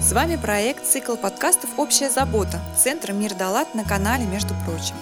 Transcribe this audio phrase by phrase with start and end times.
[0.00, 4.94] С вами проект «Цикл подкастов «Общая забота» Центра «Мир Далат» на канале «Между прочим».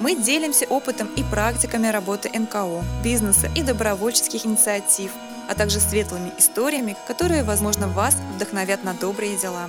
[0.00, 5.10] Мы делимся опытом и практиками работы НКО, бизнеса и добровольческих инициатив,
[5.48, 9.68] а также светлыми историями, которые, возможно, вас вдохновят на добрые дела.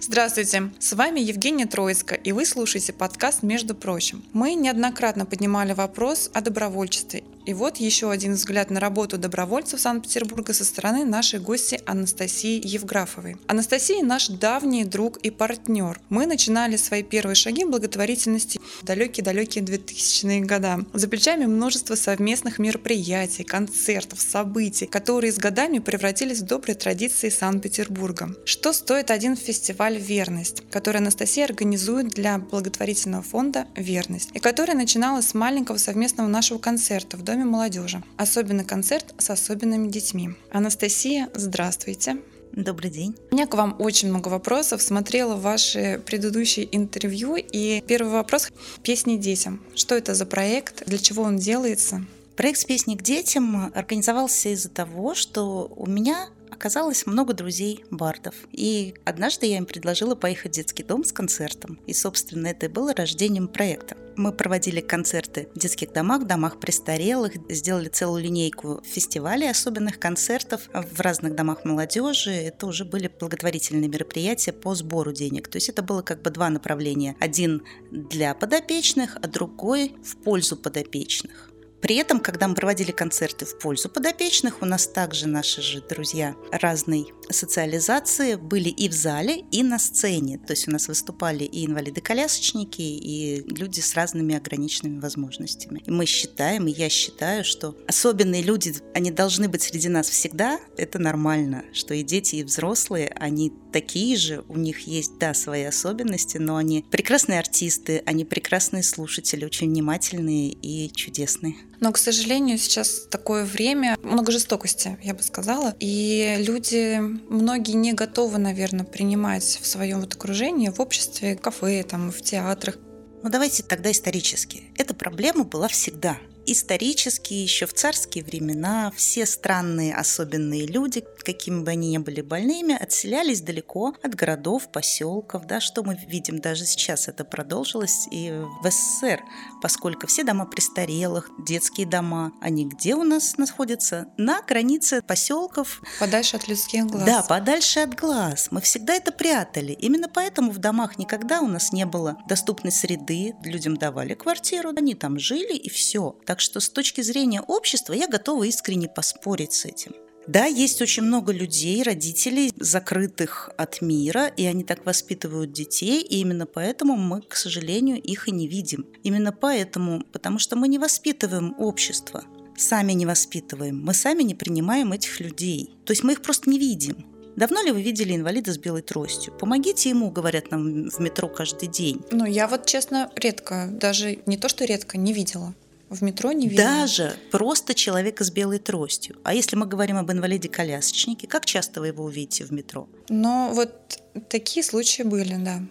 [0.00, 4.24] Здравствуйте, с вами Евгения Троицкая, и вы слушаете подкаст «Между прочим».
[4.32, 10.52] Мы неоднократно поднимали вопрос о добровольчестве и вот еще один взгляд на работу добровольцев Санкт-Петербурга
[10.52, 13.36] со стороны нашей гости Анастасии Евграфовой.
[13.46, 16.00] Анастасия наш давний друг и партнер.
[16.08, 20.86] Мы начинали свои первые шаги благотворительности в далекие-далекие 2000-е годы.
[20.92, 28.34] За плечами множество совместных мероприятий, концертов, событий, которые с годами превратились в добрые традиции Санкт-Петербурга.
[28.44, 35.28] Что стоит один фестиваль «Верность», который Анастасия организует для благотворительного фонда «Верность», и который начиналась
[35.28, 38.02] с маленького совместного нашего концерта в Доме Доме молодежи.
[38.16, 40.30] Особенный концерт с особенными детьми.
[40.50, 42.16] Анастасия, здравствуйте.
[42.52, 43.14] Добрый день.
[43.30, 44.80] У меня к вам очень много вопросов.
[44.80, 47.36] Смотрела ваши предыдущие интервью.
[47.36, 48.48] И первый вопрос—
[48.82, 49.62] «Песни детям».
[49.74, 50.86] Что это за проект?
[50.86, 52.06] Для чего он делается?
[52.36, 58.34] Проект «Песни к детям» организовался из-за того, что у меня оказалось много друзей бардов.
[58.52, 61.78] И однажды я им предложила поехать в детский дом с концертом.
[61.86, 63.96] И, собственно, это и было рождением проекта.
[64.16, 71.00] Мы проводили концерты в детских домах, домах престарелых, сделали целую линейку фестивалей, особенных концертов в
[71.00, 72.30] разных домах молодежи.
[72.30, 75.48] Это уже были благотворительные мероприятия по сбору денег.
[75.48, 77.14] То есть это было как бы два направления.
[77.20, 81.50] Один для подопечных, а другой в пользу подопечных.
[81.80, 86.34] При этом, когда мы проводили концерты в пользу подопечных, у нас также наши же друзья
[86.50, 90.38] разной социализации были и в зале, и на сцене.
[90.38, 95.82] То есть у нас выступали и инвалиды-колясочники, и люди с разными ограниченными возможностями.
[95.86, 100.58] И мы считаем, и я считаю, что особенные люди, они должны быть среди нас всегда.
[100.76, 105.64] Это нормально, что и дети, и взрослые, они такие же, у них есть, да, свои
[105.64, 111.56] особенности, но они прекрасные артисты, они прекрасные слушатели, очень внимательные и чудесные.
[111.80, 115.74] Но, к сожалению, сейчас такое время, много жестокости, я бы сказала.
[115.78, 116.98] И люди,
[117.28, 122.78] многие не готовы, наверное, принимать в своем вот окружении, в обществе, кафе, там, в театрах.
[123.22, 124.62] Ну давайте тогда исторически.
[124.78, 126.16] Эта проблема была всегда
[126.46, 132.74] исторически, еще в царские времена, все странные особенные люди, какими бы они ни были больными,
[132.80, 138.30] отселялись далеко от городов, поселков, да, что мы видим даже сейчас, это продолжилось и
[138.62, 139.20] в СССР,
[139.60, 144.06] поскольку все дома престарелых, детские дома, они где у нас находятся?
[144.16, 145.82] На границе поселков.
[145.98, 147.04] Подальше от людских глаз.
[147.04, 148.48] Да, подальше от глаз.
[148.52, 149.72] Мы всегда это прятали.
[149.72, 154.94] Именно поэтому в домах никогда у нас не было доступной среды, людям давали квартиру, они
[154.94, 156.16] там жили и все.
[156.24, 159.92] Так что с точки зрения общества я готова искренне поспорить с этим.
[160.26, 166.20] Да, есть очень много людей, родителей, закрытых от мира, и они так воспитывают детей, и
[166.20, 168.86] именно поэтому мы, к сожалению, их и не видим.
[169.04, 172.24] Именно поэтому, потому что мы не воспитываем общество,
[172.56, 175.70] сами не воспитываем, мы сами не принимаем этих людей.
[175.84, 177.06] То есть мы их просто не видим.
[177.36, 179.34] Давно ли вы видели инвалида с белой тростью?
[179.34, 182.00] Помогите ему, говорят нам в метро каждый день.
[182.10, 185.54] Ну, я вот, честно, редко, даже не то, что редко, не видела.
[185.88, 186.64] В метро не видно.
[186.64, 189.16] Даже просто человека с белой тростью.
[189.22, 192.88] А если мы говорим об инвалиде-колясочнике, как часто вы его увидите в метро?
[193.08, 195.62] Но вот такие случаи были, да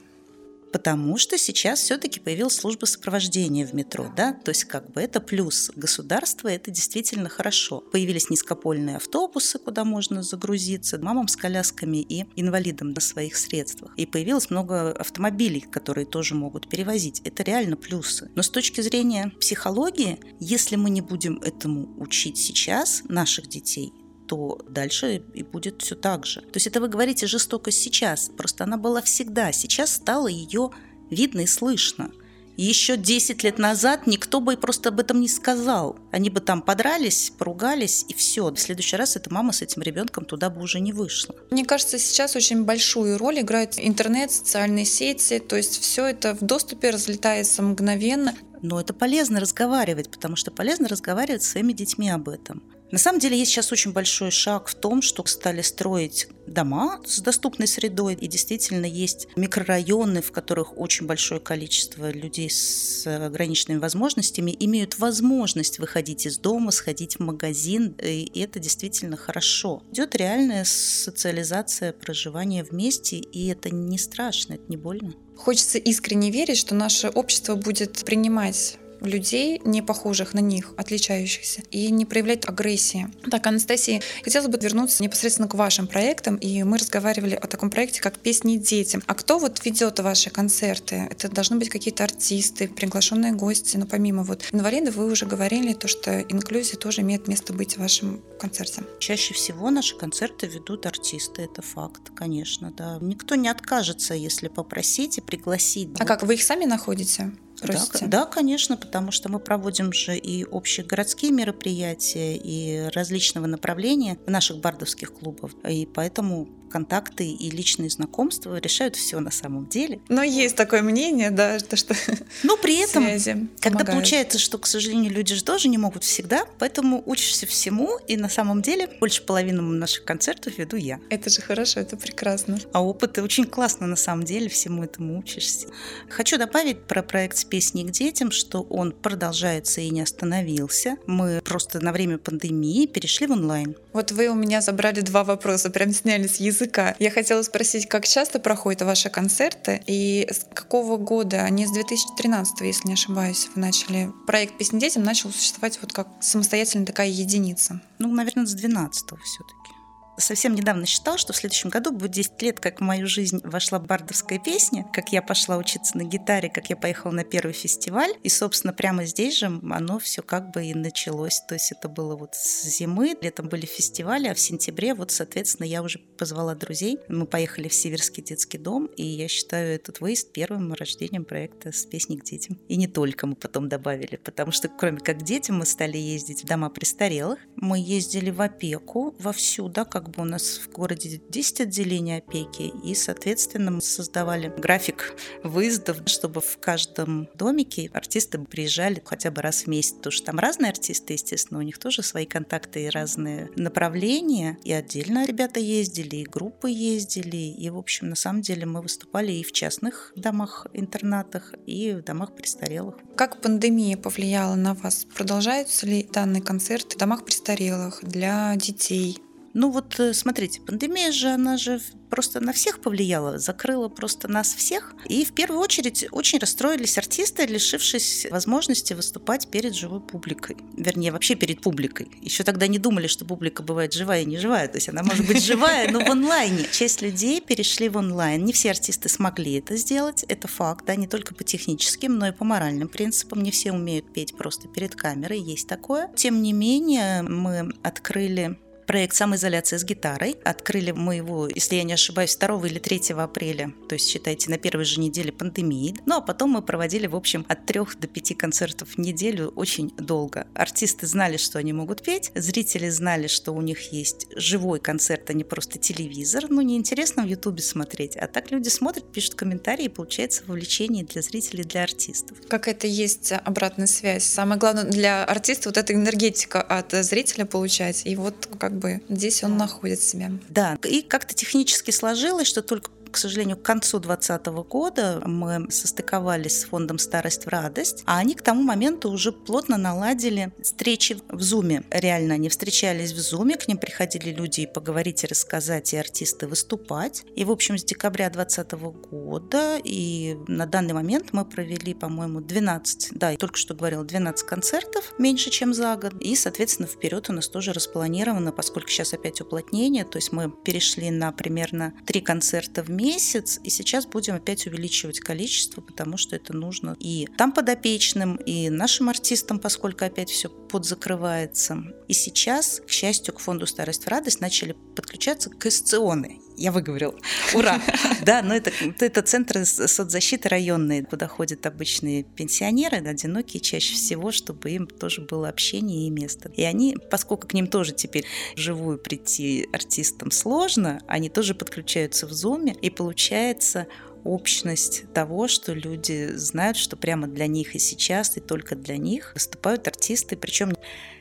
[0.75, 5.21] потому что сейчас все-таки появилась служба сопровождения в метро, да, то есть как бы это
[5.21, 7.79] плюс государства, это действительно хорошо.
[7.79, 13.93] Появились низкопольные автобусы, куда можно загрузиться мамам с колясками и инвалидам на своих средствах.
[13.95, 17.21] И появилось много автомобилей, которые тоже могут перевозить.
[17.23, 18.29] Это реально плюсы.
[18.35, 23.93] Но с точки зрения психологии, если мы не будем этому учить сейчас наших детей,
[24.27, 26.41] то дальше и будет все так же.
[26.41, 29.51] То есть это вы говорите жестокость сейчас, просто она была всегда.
[29.51, 30.71] Сейчас стало ее
[31.09, 32.11] видно и слышно.
[32.57, 35.99] Еще 10 лет назад никто бы просто об этом не сказал.
[36.11, 38.49] Они бы там подрались, поругались, и все.
[38.49, 41.35] В следующий раз эта мама с этим ребенком туда бы уже не вышла.
[41.51, 45.39] Мне кажется, сейчас очень большую роль играет интернет, социальные сети.
[45.39, 48.33] То есть все это в доступе разлетается мгновенно.
[48.61, 52.63] Но это полезно разговаривать, потому что полезно разговаривать с своими детьми об этом.
[52.95, 57.19] На самом деле есть сейчас очень большой шаг в том, что стали строить дома с
[57.19, 64.55] доступной средой, и действительно есть микрорайоны, в которых очень большое количество людей с ограниченными возможностями
[64.61, 69.83] имеют возможность выходить из дома, сходить в магазин, и это действительно хорошо.
[69.91, 75.15] Идет реальная социализация проживания вместе, и это не страшно, это не больно.
[75.35, 81.91] Хочется искренне верить, что наше общество будет принимать людей, не похожих на них, отличающихся, и
[81.91, 83.07] не проявлять агрессии.
[83.29, 88.01] Так, Анастасия, хотелось бы вернуться непосредственно к вашим проектам, и мы разговаривали о таком проекте,
[88.01, 89.03] как «Песни детям».
[89.07, 91.07] А кто вот ведет ваши концерты?
[91.09, 95.87] Это должны быть какие-то артисты, приглашенные гости, но помимо вот инвалидов вы уже говорили, то,
[95.87, 98.83] что инклюзия тоже имеет место быть в вашем концерте.
[98.99, 102.97] Чаще всего наши концерты ведут артисты, это факт, конечно, да.
[103.01, 105.89] Никто не откажется, если попросить и пригласить.
[105.95, 106.07] А вот.
[106.07, 107.31] как, вы их сами находите?
[107.61, 114.17] Да, да, конечно, потому что мы проводим же и общие городские мероприятия, и различного направления
[114.25, 115.51] в наших бардовских клубах.
[115.67, 120.01] И поэтому контакты и личные знакомства решают все на самом деле.
[120.09, 121.95] Но есть такое мнение, да, то, что
[122.43, 123.91] Но при этом, связи когда помогают.
[123.91, 128.27] получается, что, к сожалению, люди же тоже не могут всегда, поэтому учишься всему, и на
[128.27, 130.99] самом деле больше половины наших концертов веду я.
[131.09, 132.59] Это же хорошо, это прекрасно.
[132.73, 135.67] А опыт очень классно, на самом деле, всему этому учишься.
[136.09, 140.97] Хочу добавить про проект с песней к детям, что он продолжается и не остановился.
[141.07, 143.77] Мы просто на время пандемии перешли в онлайн.
[143.93, 146.95] Вот вы у меня забрали два вопроса, прям сняли с языка языка.
[146.99, 151.43] Я хотела спросить, как часто проходят ваши концерты и с какого года?
[151.43, 154.11] Они с 2013, если не ошибаюсь, вы начали.
[154.27, 157.81] Проект «Песни детям» начал существовать вот как самостоятельная такая единица.
[157.99, 159.74] Ну, наверное, с 12 все-таки
[160.17, 163.79] совсем недавно считал, что в следующем году будет 10 лет, как в мою жизнь вошла
[163.79, 168.13] бардовская песня, как я пошла учиться на гитаре, как я поехала на первый фестиваль.
[168.23, 171.41] И, собственно, прямо здесь же оно все как бы и началось.
[171.47, 175.65] То есть это было вот с зимы, летом были фестивали, а в сентябре вот, соответственно,
[175.65, 176.99] я уже позвала друзей.
[177.07, 181.85] Мы поехали в Северский детский дом, и я считаю этот выезд первым рождением проекта с
[181.85, 182.59] песней к детям.
[182.67, 186.43] И не только мы потом добавили, потому что кроме как к детям мы стали ездить
[186.43, 187.39] в дома престарелых.
[187.55, 192.17] Мы ездили в опеку вовсю, да, как как бы у нас в городе 10 отделений
[192.17, 199.41] опеки, и, соответственно, мы создавали график выездов, чтобы в каждом домике артисты приезжали хотя бы
[199.41, 202.89] раз в месяц, потому что там разные артисты, естественно, у них тоже свои контакты и
[202.89, 208.67] разные направления, и отдельно ребята ездили, и группы ездили, и, в общем, на самом деле
[208.67, 212.95] мы выступали и в частных домах-интернатах, и в домах престарелых.
[213.15, 215.07] Как пандемия повлияла на вас?
[215.15, 219.19] Продолжаются ли данные концерты в домах престарелых для детей?
[219.55, 221.79] Ну вот э, смотрите, пандемия же, она же
[222.09, 224.93] просто на всех повлияла, закрыла просто нас всех.
[225.05, 230.57] И в первую очередь очень расстроились артисты, лишившись возможности выступать перед живой публикой.
[230.75, 232.11] Вернее, вообще перед публикой.
[232.21, 234.67] Еще тогда не думали, что публика бывает живая и не живая.
[234.67, 236.67] То есть она может быть живая, но в онлайне.
[236.73, 238.43] Часть людей перешли в онлайн.
[238.43, 240.23] Не все артисты смогли это сделать.
[240.27, 243.41] Это факт, да, не только по техническим, но и по моральным принципам.
[243.41, 245.39] Не все умеют петь просто перед камерой.
[245.39, 246.09] Есть такое.
[246.17, 250.35] Тем не менее, мы открыли проект «Самоизоляция с гитарой».
[250.43, 254.57] Открыли мы его, если я не ошибаюсь, 2 или 3 апреля, то есть, считайте, на
[254.57, 255.95] первой же неделе пандемии.
[256.05, 259.89] Ну, а потом мы проводили, в общем, от 3 до 5 концертов в неделю очень
[259.97, 260.47] долго.
[260.53, 265.33] Артисты знали, что они могут петь, зрители знали, что у них есть живой концерт, а
[265.33, 266.45] не просто телевизор.
[266.49, 271.21] Ну, неинтересно в Ютубе смотреть, а так люди смотрят, пишут комментарии, и получается вовлечение для
[271.21, 272.37] зрителей, для артистов.
[272.47, 274.23] Как это есть обратная связь?
[274.23, 278.05] Самое главное для артиста вот эта энергетика от зрителя получать.
[278.05, 280.31] И вот как бы здесь он находит себя.
[280.49, 286.59] Да, и как-то технически сложилось, что только к сожалению, к концу 2020 года мы состыковались
[286.59, 291.41] с фондом «Старость в радость», а они к тому моменту уже плотно наладили встречи в
[291.41, 291.85] Зуме.
[291.91, 296.45] Реально они встречались в Зуме, к ним приходили люди и поговорить, и рассказать, и артисты
[296.45, 297.23] выступать.
[297.37, 303.11] И, в общем, с декабря 2020 года и на данный момент мы провели, по-моему, 12,
[303.17, 306.15] да, я только что говорила, 12 концертов, меньше, чем за год.
[306.19, 311.11] И, соответственно, вперед у нас тоже распланировано, поскольку сейчас опять уплотнение, то есть мы перешли
[311.11, 316.35] на примерно 3 концерта в месяц, месяц, и сейчас будем опять увеличивать количество, потому что
[316.35, 321.83] это нужно и там подопечным, и нашим артистам, поскольку опять все подзакрывается.
[322.07, 326.39] И сейчас, к счастью, к фонду «Старость в радость» начали подключаться кассационы.
[326.57, 327.15] Я выговорил.
[327.53, 327.81] Ура!
[328.25, 334.71] Да, но это, это центры соцзащиты районные, куда ходят обычные пенсионеры, одинокие чаще всего, чтобы
[334.71, 336.51] им тоже было общение и место.
[336.55, 342.31] И они, поскольку к ним тоже теперь вживую прийти артистам сложно, они тоже подключаются в
[342.31, 343.87] Зуме, и получается
[344.25, 349.31] общность того, что люди знают, что прямо для них и сейчас, и только для них
[349.35, 350.73] выступают артисты, причем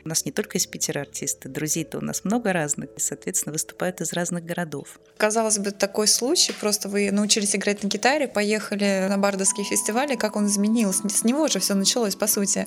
[0.04, 4.00] у нас не только из Питера артисты, друзей-то у нас много разных, и, соответственно, выступают
[4.00, 5.00] из разных городов.
[5.16, 10.36] Казалось бы, такой случай, просто вы научились играть на гитаре, поехали на бардовские фестивали, как
[10.36, 11.08] он изменился?
[11.08, 12.66] С него же все началось, по сути.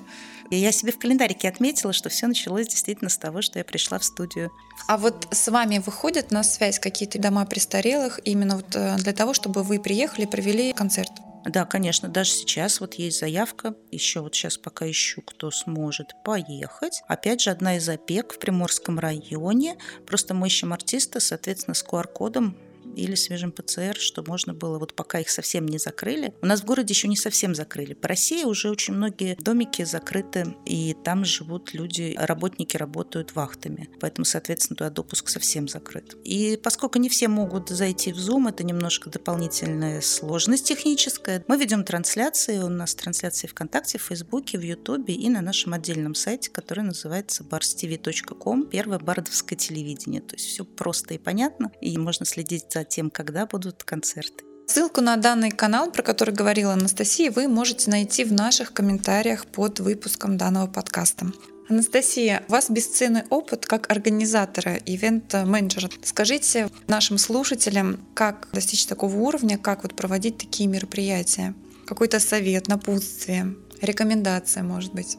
[0.50, 4.00] И я себе в календарике отметила, что все началось действительно с того, что я пришла
[4.00, 4.52] в студию.
[4.88, 9.34] А вот с вами выходят на связь какие-то дома престарелых именно вот э, для того,
[9.34, 11.12] чтобы вы приехали провели концерт?
[11.46, 17.02] Да, конечно, даже сейчас вот есть заявка, еще вот сейчас пока ищу, кто сможет поехать.
[17.08, 19.78] Опять же, одна из опек в Приморском районе.
[20.06, 22.58] Просто мы ищем артиста, соответственно, с QR-кодом
[22.98, 26.34] или свежим ПЦР, что можно было, вот пока их совсем не закрыли.
[26.42, 27.94] У нас в городе еще не совсем закрыли.
[27.94, 33.90] По России уже очень многие домики закрыты, и там живут люди, работники работают вахтами.
[34.00, 36.16] Поэтому, соответственно, туда допуск совсем закрыт.
[36.24, 41.44] И поскольку не все могут зайти в Zoom, это немножко дополнительная сложность техническая.
[41.48, 46.16] Мы ведем трансляции, у нас трансляции ВКонтакте, в Фейсбуке, в Ютубе и на нашем отдельном
[46.16, 50.22] сайте, который называется barstv.com, первое бардовское телевидение.
[50.22, 54.44] То есть все просто и понятно, и можно следить за тем, когда будут концерты.
[54.68, 59.80] Ссылку на данный канал, про который говорила Анастасия, вы можете найти в наших комментариях под
[59.80, 61.32] выпуском данного подкаста.
[61.70, 65.90] Анастасия, у вас бесценный опыт как организатора, ивент-менеджера.
[66.04, 71.54] Скажите нашим слушателям, как достичь такого уровня, как вот проводить такие мероприятия?
[71.86, 75.18] Какой-то совет, напутствие, рекомендация, может быть?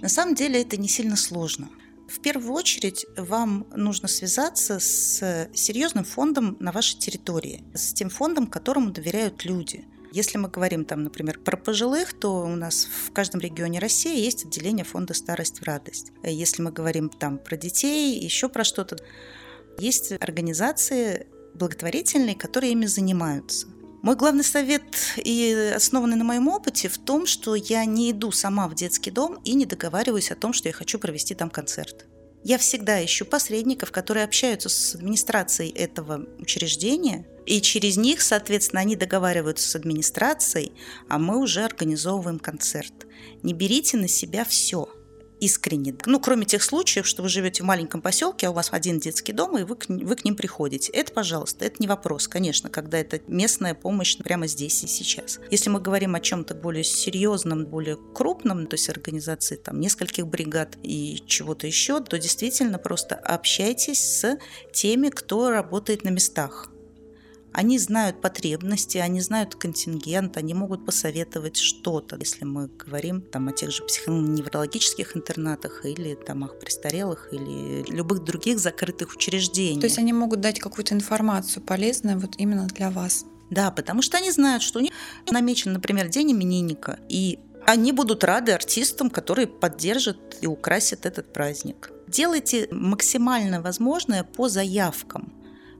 [0.00, 1.68] На самом деле это не сильно сложно.
[2.08, 8.46] В первую очередь вам нужно связаться с серьезным фондом на вашей территории, с тем фондом,
[8.46, 9.84] которому доверяют люди.
[10.10, 14.46] Если мы говорим, там, например, про пожилых, то у нас в каждом регионе России есть
[14.46, 16.12] отделение фонда «Старость в радость».
[16.22, 18.96] Если мы говорим там про детей, еще про что-то,
[19.78, 23.66] есть организации благотворительные, которые ими занимаются.
[24.00, 24.84] Мой главный совет,
[25.16, 29.40] и основанный на моем опыте, в том, что я не иду сама в детский дом
[29.44, 32.06] и не договариваюсь о том, что я хочу провести там концерт.
[32.44, 38.94] Я всегда ищу посредников, которые общаются с администрацией этого учреждения, и через них, соответственно, они
[38.94, 40.72] договариваются с администрацией,
[41.08, 42.94] а мы уже организовываем концерт.
[43.42, 44.88] Не берите на себя все–
[45.40, 45.94] искренне.
[46.06, 49.32] Ну, кроме тех случаев, что вы живете в маленьком поселке, а у вас один детский
[49.32, 50.92] дом, и вы к, вы к ним приходите.
[50.92, 55.40] Это, пожалуйста, это не вопрос, конечно, когда это местная помощь прямо здесь и сейчас.
[55.50, 60.76] Если мы говорим о чем-то более серьезном, более крупном, то есть организации там нескольких бригад
[60.82, 64.38] и чего-то еще, то действительно просто общайтесь с
[64.72, 66.70] теми, кто работает на местах
[67.58, 73.52] они знают потребности, они знают контингент, они могут посоветовать что-то, если мы говорим там, о
[73.52, 79.80] тех же психоневрологических интернатах или домах престарелых или любых других закрытых учреждениях.
[79.80, 83.24] То есть они могут дать какую-то информацию полезную вот именно для вас.
[83.50, 84.92] Да, потому что они знают, что у них
[85.28, 91.90] намечен, например, день именинника, и они будут рады артистам, которые поддержат и украсят этот праздник.
[92.06, 95.32] Делайте максимально возможное по заявкам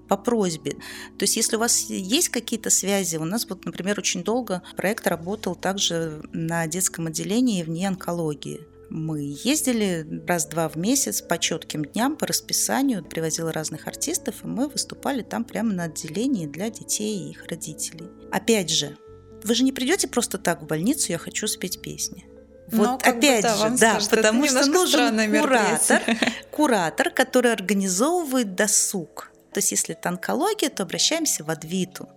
[0.09, 0.73] по просьбе.
[1.19, 5.07] То есть если у вас есть какие-то связи, у нас вот, например, очень долго проект
[5.07, 8.61] работал также на детском отделении вне онкологии.
[8.91, 14.69] Мы ездили раз-два в месяц по четким дням, по расписанию, привозила разных артистов, и мы
[14.69, 18.09] выступали там прямо на отделении для детей и их родителей.
[18.33, 18.97] Опять же,
[19.45, 22.25] вы же не придете просто так в больницу, я хочу спеть песни.
[22.71, 26.03] Вот Но, опять бы, да, же, да, скажет, потому что нужен куратор,
[26.51, 29.31] куратор, который организовывает досуг.
[29.59, 32.09] То есть если это онкология, то обращаемся в Адвиту.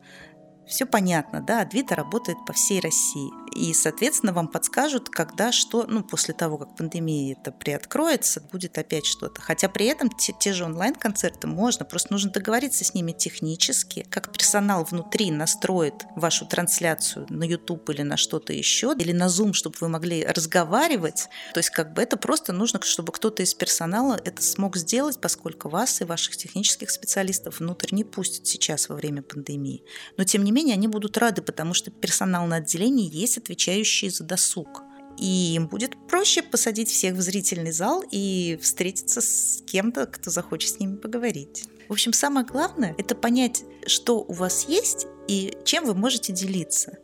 [0.68, 3.32] Все понятно, да, Адвита работает по всей России.
[3.56, 9.06] И, соответственно, вам подскажут, когда что, ну, после того, как пандемия это приоткроется, будет опять
[9.06, 9.42] что-то.
[9.42, 14.32] Хотя при этом те, те же онлайн-концерты можно, просто нужно договориться с ними технически, как
[14.32, 19.76] персонал внутри настроит вашу трансляцию на YouTube или на что-то еще, или на Zoom, чтобы
[19.82, 21.28] вы могли разговаривать.
[21.54, 25.68] То есть как бы это просто нужно, чтобы кто-то из персонала это смог сделать, поскольку
[25.68, 29.84] вас и ваших технических специалистов внутрь не пустят сейчас во время пандемии.
[30.18, 34.24] Но тем не менее они будут рады, потому что персонал на отделении есть отвечающие за
[34.24, 34.84] досуг.
[35.18, 40.72] И им будет проще посадить всех в зрительный зал и встретиться с кем-то, кто захочет
[40.72, 41.66] с ними поговорить.
[41.90, 46.98] В общем, самое главное– это понять, что у вас есть и чем вы можете делиться.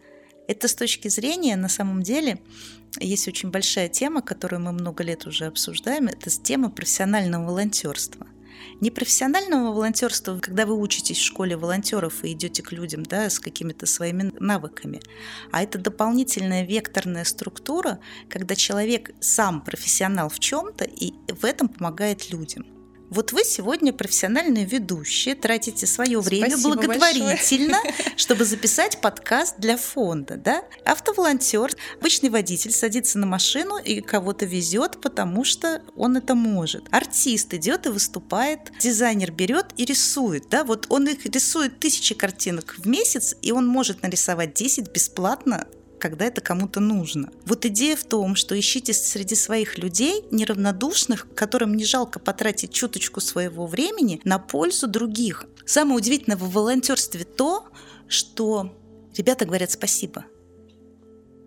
[0.47, 2.39] Это с точки зрения, на самом деле,
[2.99, 8.25] есть очень большая тема, которую мы много лет уже обсуждаем, это тема профессионального волонтерства
[8.79, 13.85] непрофессионального волонтерства, когда вы учитесь в школе волонтеров и идете к людям да, с какими-то
[13.85, 15.01] своими навыками,
[15.51, 17.99] а это дополнительная векторная структура,
[18.29, 22.76] когда человек сам профессионал в чем-то и в этом помогает людям.
[23.09, 28.13] Вот вы сегодня профессиональные ведущие, тратите свое время Спасибо благотворительно, большое.
[28.17, 30.35] чтобы записать подкаст для фонда.
[30.35, 30.63] Да?
[30.83, 36.83] Автоволонтер, обычный водитель садится на машину и кого-то везет, потому что он это может.
[36.91, 40.49] Артист идет и выступает, дизайнер берет и рисует.
[40.49, 40.65] Да?
[40.65, 45.65] Вот он их рисует тысячи картинок в месяц, и он может нарисовать 10 бесплатно
[45.99, 47.29] когда это кому-то нужно.
[47.45, 53.21] Вот идея в том, что ищите среди своих людей неравнодушных, которым не жалко потратить чуточку
[53.21, 55.45] своего времени на пользу других.
[55.65, 57.67] Самое удивительное в волонтерстве то,
[58.07, 58.75] что
[59.15, 60.25] ребята говорят спасибо.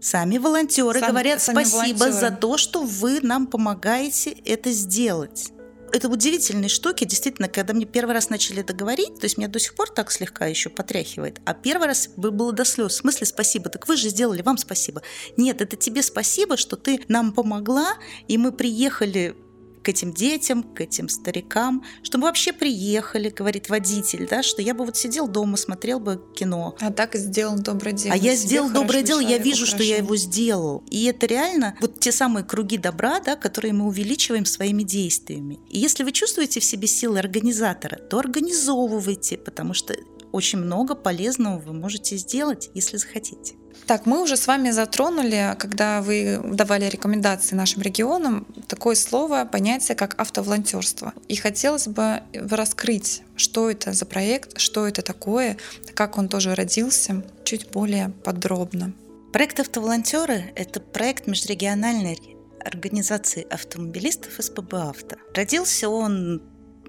[0.00, 2.12] Сами волонтеры Сам- говорят сами спасибо волонтеры.
[2.12, 5.52] за то, что вы нам помогаете это сделать.
[5.92, 9.58] Это удивительные штуки, действительно, когда мне первый раз начали это говорить, то есть меня до
[9.58, 12.92] сих пор так слегка еще потряхивает, а первый раз бы- было до слез.
[12.92, 13.70] В смысле спасибо?
[13.70, 15.02] Так вы же сделали, вам спасибо.
[15.36, 17.94] Нет, это тебе спасибо, что ты нам помогла,
[18.28, 19.36] и мы приехали
[19.82, 24.74] к этим детям, к этим старикам, что мы вообще приехали, говорит водитель, да, что я
[24.74, 28.14] бы вот сидел дома, смотрел бы кино, А так сделал доброе дело.
[28.14, 30.04] а я сделал хорошо, доброе дело, я вижу, что я хорошо.
[30.04, 30.84] его сделал.
[30.90, 35.58] И это реально вот те самые круги добра, да, которые мы увеличиваем своими действиями.
[35.68, 39.94] И если вы чувствуете в себе силы организатора, то организовывайте, потому что
[40.32, 43.54] очень много полезного вы можете сделать, если захотите.
[43.86, 49.96] Так, мы уже с вами затронули, когда вы давали рекомендации нашим регионам, такое слово, понятие,
[49.96, 51.12] как автоволонтерство.
[51.28, 55.56] И хотелось бы раскрыть, что это за проект, что это такое,
[55.94, 58.92] как он тоже родился, чуть более подробно.
[59.32, 62.18] Проект «Автоволонтеры»— это проект межрегиональной
[62.64, 65.16] организации автомобилистов СПБ «Авто».
[65.34, 66.42] Родился он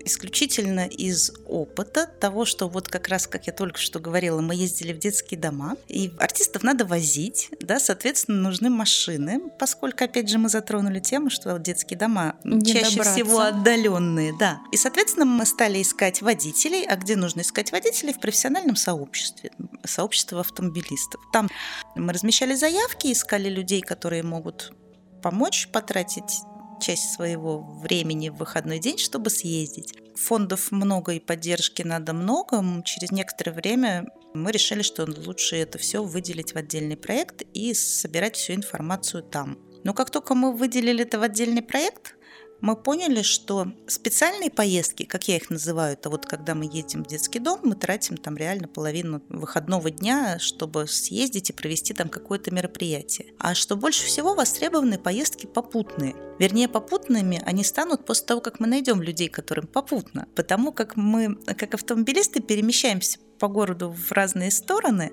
[0.06, 4.94] исключительно из опыта того, что вот как раз, как я только что говорила, мы ездили
[4.94, 10.50] в детские дома, и артистов надо возить, да, соответственно, нужны машины, поскольку, опять же, мы
[10.50, 13.14] затронули тему, что детские дома Не чаще добраться.
[13.14, 14.60] всего отдаленные, да.
[14.72, 18.14] И, соответственно, мы стали искать водителей, а где нужно искать водителей?
[18.14, 19.52] В профессиональном сообществе,
[19.86, 21.22] сообщество автомобилистов.
[21.34, 21.50] Там
[21.96, 24.74] мы размещали заявки, искали людей, которые могут
[25.22, 26.42] помочь потратить
[26.82, 29.94] часть своего времени в выходной день, чтобы съездить.
[30.16, 32.62] Фондов много и поддержки надо много.
[32.84, 38.36] Через некоторое время мы решили, что лучше это все выделить в отдельный проект и собирать
[38.36, 39.58] всю информацию там.
[39.84, 42.16] Но как только мы выделили это в отдельный проект,
[42.62, 47.08] мы поняли, что специальные поездки, как я их называю, это вот когда мы едем в
[47.08, 52.52] детский дом, мы тратим там реально половину выходного дня, чтобы съездить и провести там какое-то
[52.52, 53.34] мероприятие.
[53.40, 56.16] А что больше всего востребованы поездки попутные.
[56.40, 60.28] Вернее, попутными они станут после того, как мы найдем людей, которым попутно.
[60.36, 65.12] Потому как мы, как автомобилисты, перемещаемся по городу в разные стороны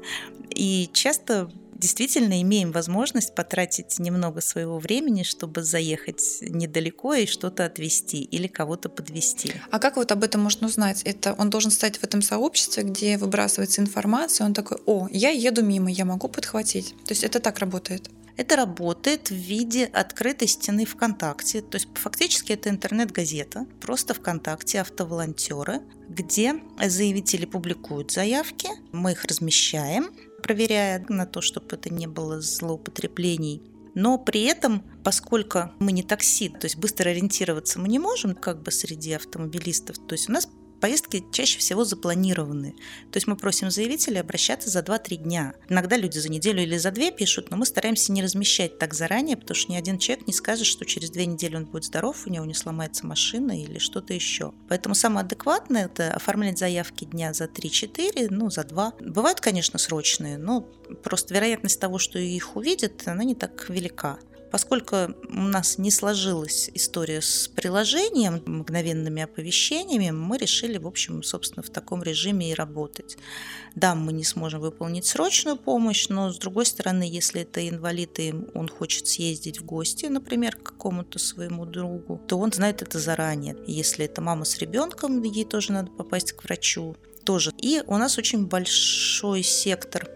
[0.50, 8.22] и часто действительно имеем возможность потратить немного своего времени, чтобы заехать недалеко и что-то отвезти
[8.22, 9.52] или кого-то подвести.
[9.70, 11.02] А как вот об этом можно узнать?
[11.04, 15.62] Это он должен стать в этом сообществе, где выбрасывается информация, он такой, о, я еду
[15.62, 16.94] мимо, я могу подхватить.
[17.04, 18.10] То есть это так работает.
[18.36, 21.60] Это работает в виде открытой стены ВКонтакте.
[21.60, 30.12] То есть фактически это интернет-газета, просто ВКонтакте автоволонтеры, где заявители публикуют заявки, мы их размещаем,
[30.42, 33.62] проверяя на то, чтобы это не было злоупотреблений.
[33.94, 38.62] Но при этом, поскольку мы не такси, то есть быстро ориентироваться мы не можем, как
[38.62, 40.48] бы среди автомобилистов, то есть у нас
[40.80, 42.72] поездки чаще всего запланированы.
[43.10, 45.54] То есть мы просим заявителей обращаться за 2-3 дня.
[45.68, 49.36] Иногда люди за неделю или за две пишут, но мы стараемся не размещать так заранее,
[49.36, 52.30] потому что ни один человек не скажет, что через две недели он будет здоров, у
[52.30, 54.52] него не сломается машина или что-то еще.
[54.68, 58.94] Поэтому самое адекватное– это оформлять заявки дня за 3-4, ну, за 2.
[59.00, 60.62] Бывают, конечно, срочные, но
[61.02, 64.18] просто вероятность того, что их увидят, она не так велика.
[64.50, 64.96] Поскольку
[65.28, 71.70] у нас не сложилась история с приложением, мгновенными оповещениями, мы решили, в общем, собственно, в
[71.70, 73.18] таком режиме и работать.
[73.74, 78.34] Да, мы не сможем выполнить срочную помощь, но, с другой стороны, если это инвалид, и
[78.54, 83.56] он хочет съездить в гости, например, к какому-то своему другу, то он знает это заранее.
[83.66, 87.52] Если это мама с ребенком, ей тоже надо попасть к врачу, тоже.
[87.58, 90.08] И у нас очень большой сектор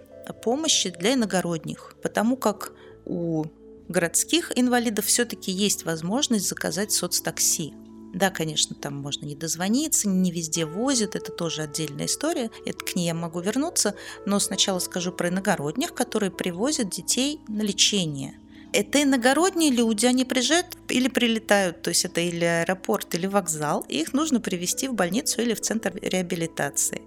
[0.42, 2.72] помощи для иногородних, потому как
[3.04, 3.44] у
[3.92, 7.74] городских инвалидов все-таки есть возможность заказать соцтакси.
[8.12, 12.94] Да, конечно, там можно не дозвониться, не везде возят, это тоже отдельная история, это к
[12.94, 13.94] ней я могу вернуться,
[14.26, 18.38] но сначала скажу про иногородних, которые привозят детей на лечение.
[18.74, 24.12] Это иногородние люди, они приезжают или прилетают, то есть это или аэропорт, или вокзал, их
[24.12, 27.02] нужно привезти в больницу или в центр реабилитации.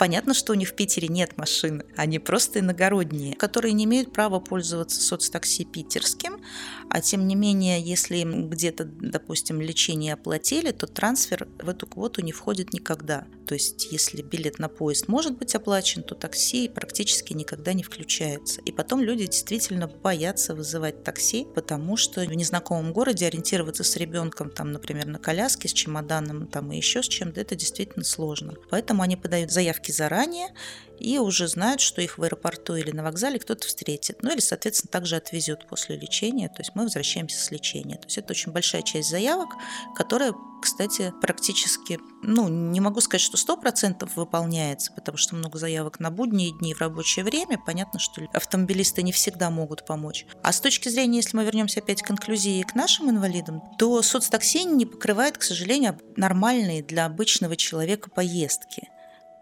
[0.00, 4.40] Понятно, что у них в Питере нет машин, они просто иногородние, которые не имеют права
[4.40, 6.40] пользоваться соцтакси питерским,
[6.90, 12.20] а тем не менее, если им где-то, допустим, лечение оплатили, то трансфер в эту квоту
[12.20, 13.26] не входит никогда.
[13.46, 18.60] То есть, если билет на поезд может быть оплачен, то такси практически никогда не включается.
[18.62, 24.50] И потом люди действительно боятся вызывать такси, потому что в незнакомом городе ориентироваться с ребенком,
[24.50, 28.54] там, например, на коляске, с чемоданом там, и еще с чем-то, это действительно сложно.
[28.68, 30.48] Поэтому они подают заявки заранее,
[31.00, 34.22] и уже знают, что их в аэропорту или на вокзале кто-то встретит.
[34.22, 36.48] Ну или, соответственно, также отвезет после лечения.
[36.48, 37.96] То есть мы возвращаемся с лечения.
[37.96, 39.48] То есть это очень большая часть заявок,
[39.96, 46.10] которая, кстати, практически, ну, не могу сказать, что 100% выполняется, потому что много заявок на
[46.10, 47.58] будние дни в рабочее время.
[47.64, 50.26] Понятно, что автомобилисты не всегда могут помочь.
[50.42, 54.02] А с точки зрения, если мы вернемся опять к инклюзии и к нашим инвалидам, то
[54.02, 58.89] соцтакси не покрывает, к сожалению, нормальные для обычного человека поездки.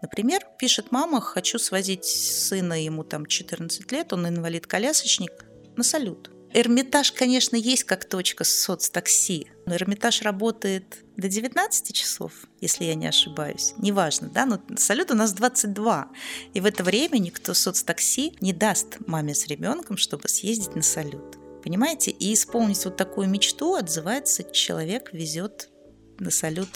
[0.01, 6.31] Например, пишет мама, хочу свозить сына, ему там 14 лет, он инвалид-колясочник, на салют.
[6.51, 13.05] Эрмитаж, конечно, есть как точка соцтакси, но Эрмитаж работает до 19 часов, если я не
[13.05, 13.75] ошибаюсь.
[13.77, 16.09] Неважно, да, но салют у нас 22.
[16.55, 21.37] И в это время никто соцтакси не даст маме с ребенком, чтобы съездить на салют.
[21.63, 22.09] Понимаете?
[22.09, 25.69] И исполнить вот такую мечту отзывается человек, везет
[26.17, 26.69] на салют,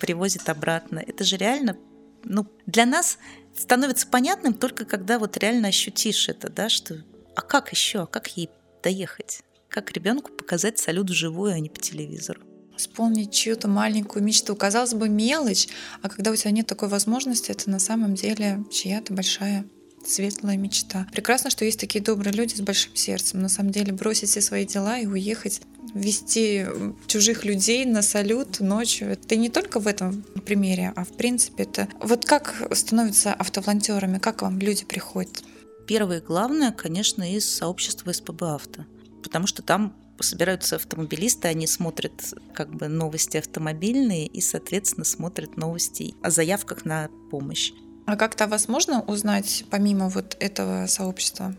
[0.00, 0.98] привозит обратно.
[0.98, 1.78] Это же реально
[2.24, 3.18] ну, для нас
[3.56, 8.36] становится понятным только когда вот реально ощутишь это, да, что а как еще, а как
[8.36, 8.50] ей
[8.82, 9.42] доехать?
[9.68, 12.42] Как ребенку показать салют вживую, а не по телевизору?
[12.76, 14.56] Вспомнить чью-то маленькую мечту.
[14.56, 15.68] Казалось бы, мелочь,
[16.02, 19.64] а когда у тебя нет такой возможности, это на самом деле чья-то большая
[20.08, 21.06] светлая мечта.
[21.12, 23.40] Прекрасно, что есть такие добрые люди с большим сердцем.
[23.40, 25.60] На самом деле бросить все свои дела и уехать
[25.94, 26.66] вести
[27.06, 29.10] чужих людей на салют ночью.
[29.10, 31.88] Это не только в этом примере, а в принципе это...
[32.00, 35.44] Вот как становятся автоволонтерами, как вам люди приходят?
[35.86, 38.86] Первое главное, конечно, из сообщества СПБ «Авто».
[39.22, 46.14] Потому что там собираются автомобилисты, они смотрят как бы новости автомобильные и, соответственно, смотрят новости
[46.22, 47.72] о заявках на помощь.
[48.06, 51.54] А как-то вас можно узнать помимо вот этого сообщества?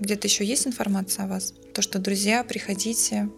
[0.00, 1.54] Где-то еще есть информация о вас?
[1.74, 3.30] То, что друзья, приходите,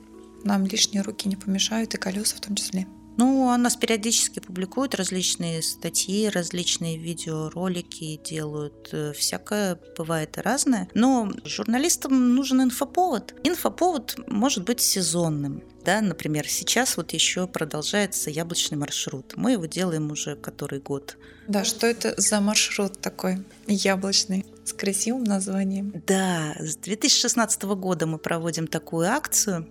[0.45, 2.87] нам лишние руки не помешают, и колеса в том числе.
[3.19, 8.91] Ну, у нас периодически публикуют различные статьи, различные видеоролики делают.
[8.93, 10.89] Э, всякое бывает и разное.
[10.95, 13.35] Но журналистам нужен инфоповод.
[13.43, 15.65] Инфоповод может быть сезонным.
[15.85, 19.33] Да, например, сейчас вот еще продолжается яблочный маршрут.
[19.37, 21.17] Мы его делаем уже который год.
[21.49, 24.47] Да, что это за маршрут такой яблочный?
[24.69, 25.95] с красивым названием.
[26.07, 29.67] Да, с 2016 года мы проводим такую акцию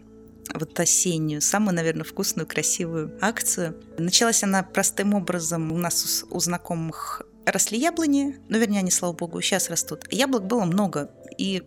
[0.54, 3.76] вот осеннюю, самую, наверное, вкусную, красивую акцию.
[3.98, 5.72] Началась она простым образом.
[5.72, 10.06] У нас у, знакомых росли яблони, ну, вернее, они, слава богу, сейчас растут.
[10.12, 11.64] Яблок было много, и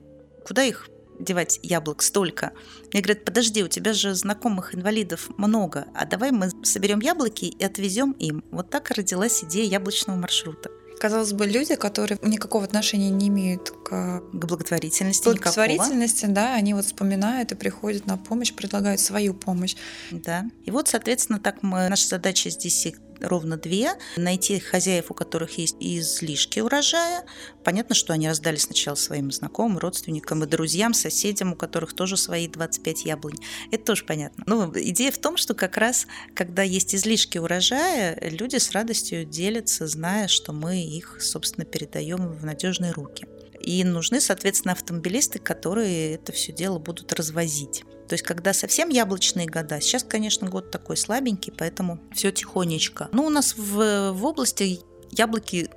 [0.46, 0.88] куда их
[1.18, 2.52] девать яблок столько.
[2.92, 7.64] Мне говорят, подожди, у тебя же знакомых инвалидов много, а давай мы соберем яблоки и
[7.64, 8.44] отвезем им.
[8.50, 13.88] Вот так родилась идея яблочного маршрута казалось бы, люди, которые никакого отношения не имеют к,
[13.90, 16.34] к благотворительности, благотворительности, никакого.
[16.34, 19.76] да, они вот вспоминают и приходят на помощь, предлагают свою помощь.
[20.10, 20.44] Да.
[20.64, 22.86] И вот, соответственно, так мы, наша задача здесь
[23.20, 23.92] ровно две.
[24.16, 27.24] Найти хозяев, у которых есть излишки урожая.
[27.64, 32.48] Понятно, что они раздали сначала своим знакомым, родственникам и друзьям, соседям, у которых тоже свои
[32.48, 33.36] 25 яблонь.
[33.70, 34.44] Это тоже понятно.
[34.46, 39.86] Но идея в том, что как раз, когда есть излишки урожая, люди с радостью делятся,
[39.86, 43.26] зная, что мы их, собственно, передаем в надежные руки.
[43.60, 47.84] И нужны, соответственно, автомобилисты, которые это все дело будут развозить.
[48.10, 53.08] То есть, когда совсем яблочные года, сейчас, конечно, год такой слабенький, поэтому все тихонечко.
[53.12, 54.80] Но у нас в, в области
[55.12, 55.70] яблоки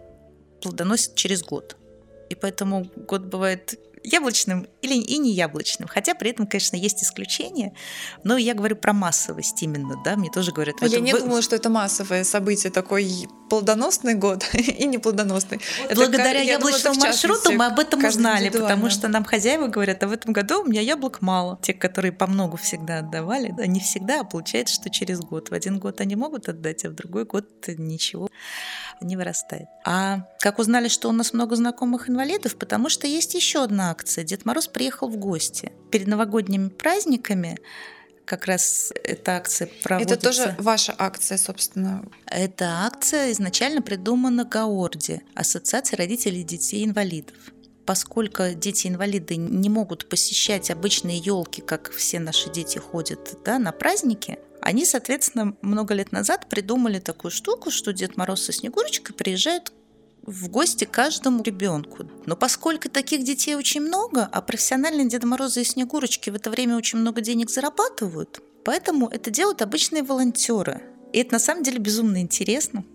[0.59, 1.77] плодоносят через год.
[2.31, 5.87] И поэтому год бывает яблочным или и не яблочным.
[5.87, 7.73] Хотя при этом, конечно, есть исключения.
[8.23, 10.75] Но я говорю про массовость именно, да, мне тоже говорят.
[10.81, 11.19] Я не вы...
[11.19, 15.59] думала, что это массовое событие, такой плодоносный год и неплодоносный.
[15.93, 20.07] Благодаря это, яблочному думала, маршруту мы об этом узнали, потому что нам хозяева говорят, а
[20.07, 21.59] в этом году у меня яблок мало.
[21.61, 25.49] Те, которые по много всегда отдавали, да, не всегда, а получается, что через год.
[25.49, 28.29] В один год они могут отдать, а в другой год ничего
[29.05, 29.67] не вырастает.
[29.85, 32.55] А как узнали, что у нас много знакомых инвалидов?
[32.57, 34.23] Потому что есть еще одна акция.
[34.23, 35.71] Дед Мороз приехал в гости.
[35.91, 37.57] Перед новогодними праздниками
[38.25, 40.15] как раз эта акция проводится.
[40.15, 42.05] Это тоже ваша акция, собственно?
[42.25, 47.35] Эта акция изначально придумана ГАОРДе, Ассоциация родителей детей-инвалидов.
[47.85, 54.39] Поскольку дети-инвалиды не могут посещать обычные елки, как все наши дети ходят да, на праздники,
[54.63, 59.73] они, соответственно, много лет назад придумали такую штуку, что Дед Мороз со Снегурочкой приезжают
[60.25, 62.07] в гости каждому ребенку.
[62.25, 66.77] Но поскольку таких детей очень много, а профессиональные Деда Морозы и Снегурочки в это время
[66.77, 70.81] очень много денег зарабатывают, поэтому это делают обычные волонтеры.
[71.11, 72.85] И это на самом деле безумно интересно.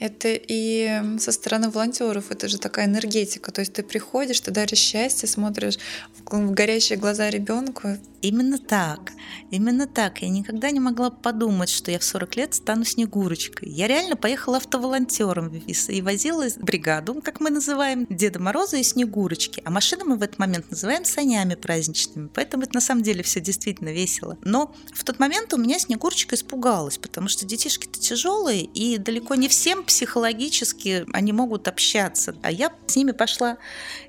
[0.00, 3.50] Это и со стороны волонтеров, это же такая энергетика.
[3.50, 5.78] То есть ты приходишь, ты даришь счастье, смотришь
[6.24, 9.12] в горящие глаза ребенку, Именно так.
[9.50, 10.22] Именно так.
[10.22, 13.68] Я никогда не могла подумать, что я в 40 лет стану Снегурочкой.
[13.68, 19.62] Я реально поехала автоволонтером и возила бригаду, как мы называем, Деда Мороза и Снегурочки.
[19.64, 22.28] А машины мы в этот момент называем санями праздничными.
[22.34, 24.36] Поэтому это на самом деле все действительно весело.
[24.42, 29.46] Но в тот момент у меня Снегурочка испугалась, потому что детишки-то тяжелые, и далеко не
[29.48, 32.36] всем психологически они могут общаться.
[32.42, 33.56] А я с ними пошла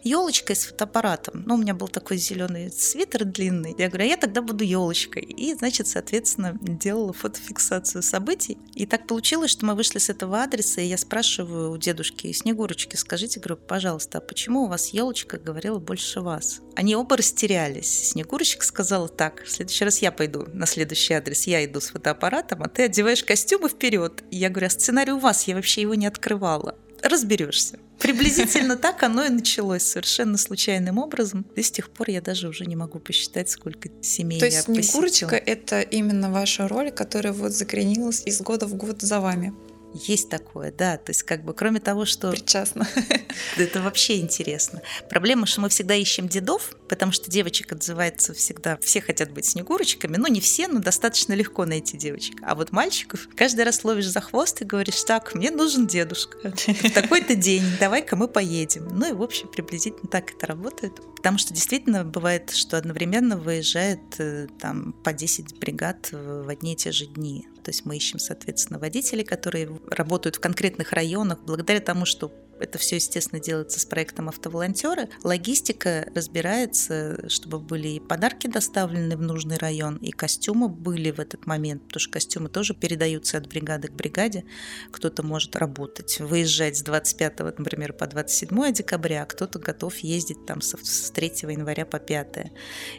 [0.04, 1.44] елочкой с фотоаппаратом.
[1.46, 3.74] Ну, у меня был такой зеленый свитер длинный.
[3.78, 5.24] Я говорю, а я тогда буду елочкой.
[5.24, 8.58] И, значит, соответственно, делала фотофиксацию событий.
[8.76, 12.98] И так получилось, что мы вышли с этого адреса, и я спрашиваю у дедушки Снегурочки,
[12.98, 16.60] скажите, говорю, пожалуйста, а почему у вас елочка говорила больше вас?
[16.76, 18.10] Они оба растерялись.
[18.10, 22.64] Снегурочка сказала так, в следующий раз я пойду на следующий адрес, я иду с фотоаппаратом,
[22.64, 24.24] а ты одеваешь костюм и вперед.
[24.32, 27.80] И я говорю, а сценарий у вас, я вообще его не открывала разберешься.
[28.00, 31.46] Приблизительно так оно и началось совершенно случайным образом.
[31.56, 34.66] И с тех пор я даже уже не могу посчитать, сколько семей То я есть
[34.66, 39.54] Снегурочка— это именно ваша роль, которая вот закоренилась из года в год за вами?
[39.94, 40.98] Есть такое, да.
[40.98, 42.32] То есть, как бы, кроме того, что...
[42.32, 42.88] Причастно.
[43.58, 44.82] Это вообще интересно.
[45.10, 48.78] Проблема, что мы всегда ищем дедов, потому что девочек отзывается всегда...
[48.82, 50.18] Все хотят быть снегурочками.
[50.18, 52.38] Ну, не все, но достаточно легко найти девочек.
[52.42, 56.38] А вот мальчиков каждый раз ловишь за хвост и говоришь, так, мне нужен дедушка.
[56.56, 58.88] В такой-то день, давай-ка мы поедем.
[58.92, 60.94] Ну и, в общем, приблизительно так это работает.
[61.20, 66.76] Потому что действительно бывает, что одновременно выезжает э, там по 10 бригад в одни и
[66.78, 67.46] те же дни.
[67.62, 72.78] То есть мы ищем, соответственно, водителей, которые работают в конкретных районах, благодаря тому, что это
[72.78, 75.10] все, естественно, делается с проектом автоволонтеры.
[75.24, 81.46] Логистика разбирается, чтобы были и подарки доставлены в нужный район, и костюмы были в этот
[81.46, 84.46] момент, потому что костюмы тоже передаются от бригады к бригаде.
[84.92, 90.62] Кто-то может работать, выезжать с 25, например, по 27 декабря, а кто-то готов ездить там
[90.62, 92.38] с 3 января по 5.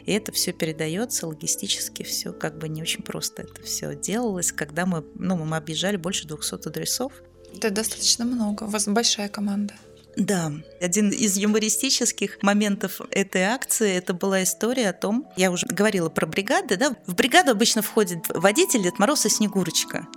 [0.05, 4.85] И это все передается логистически, все как бы не очень просто это все делалось, когда
[4.85, 7.13] мы, ну, мы объезжали больше 200 адресов,
[7.55, 8.63] это достаточно много.
[8.63, 9.73] У вас большая команда.
[10.17, 16.09] Да, один из юмористических моментов этой акции это была история о том, я уже говорила
[16.09, 20.07] про бригады, да, в бригаду обычно входит водитель Дед Мороз и Снегурочка.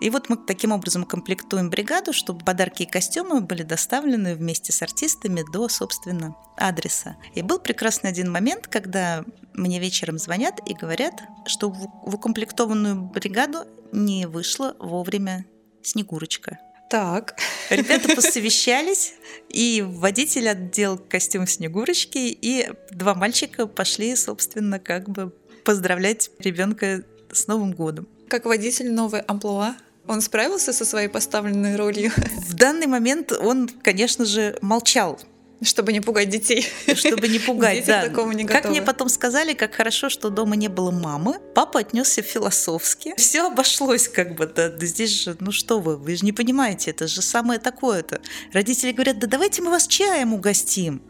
[0.00, 4.82] И вот мы таким образом комплектуем бригаду, чтобы подарки и костюмы были доставлены вместе с
[4.82, 7.16] артистами до, собственно, адреса.
[7.34, 13.66] И был прекрасный один момент, когда мне вечером звонят и говорят, что в укомплектованную бригаду
[13.92, 15.44] не вышла вовремя
[15.82, 16.58] Снегурочка.
[16.94, 17.34] Так.
[17.70, 19.14] Ребята посовещались,
[19.48, 27.02] и водитель отдел костюм Снегурочки, и два мальчика пошли, собственно, как бы поздравлять ребенка
[27.32, 28.06] с Новым годом.
[28.28, 29.74] Как водитель новой амплуа?
[30.06, 32.12] Он справился со своей поставленной ролью?
[32.46, 35.18] В данный момент он, конечно же, молчал.
[35.62, 36.66] Чтобы не пугать детей.
[36.94, 38.02] Чтобы не пугать, Дети да.
[38.02, 38.70] к такому не Как готовы.
[38.74, 41.38] мне потом сказали, как хорошо, что дома не было мамы.
[41.54, 43.14] Папа отнесся философски.
[43.16, 44.46] Все обошлось как бы.
[44.46, 48.20] Да здесь же, ну что вы, вы же не понимаете, это же самое такое-то.
[48.52, 51.02] Родители говорят, да давайте мы вас чаем угостим.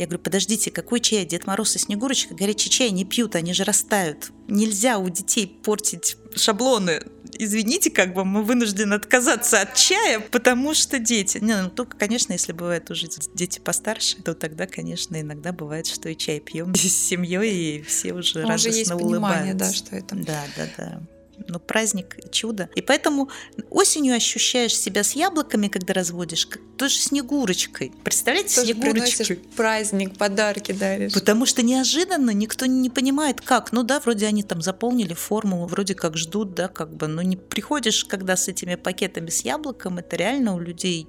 [0.00, 1.26] Я говорю, подождите, какой чай?
[1.26, 4.30] Дед Мороз и Снегурочка горячий чай не пьют, они же растают.
[4.48, 7.02] Нельзя у детей портить шаблоны.
[7.34, 11.36] Извините, как бы мы вынуждены отказаться от чая, потому что дети.
[11.42, 16.08] Не, ну только, конечно, если бывает уже дети постарше, то тогда, конечно, иногда бывает, что
[16.08, 19.10] и чай пьем с семьей, и все уже радостно Уже есть улыбаются.
[19.12, 20.14] понимание, да, что это.
[20.14, 21.02] Да, да, да.
[21.48, 22.68] Ну, праздник, чудо.
[22.74, 23.30] И поэтому
[23.70, 27.92] осенью ощущаешь себя с яблоками, когда разводишь, как тоже снегурочкой.
[28.04, 29.36] Представляете, Тоже снегурочкой?
[29.56, 31.12] праздник, подарки даришь.
[31.12, 33.72] Потому что неожиданно никто не понимает, как.
[33.72, 37.06] Ну да, вроде они там заполнили формулу, вроде как ждут, да, как бы.
[37.06, 41.06] Но не приходишь, когда с этими пакетами с яблоком, это реально у людей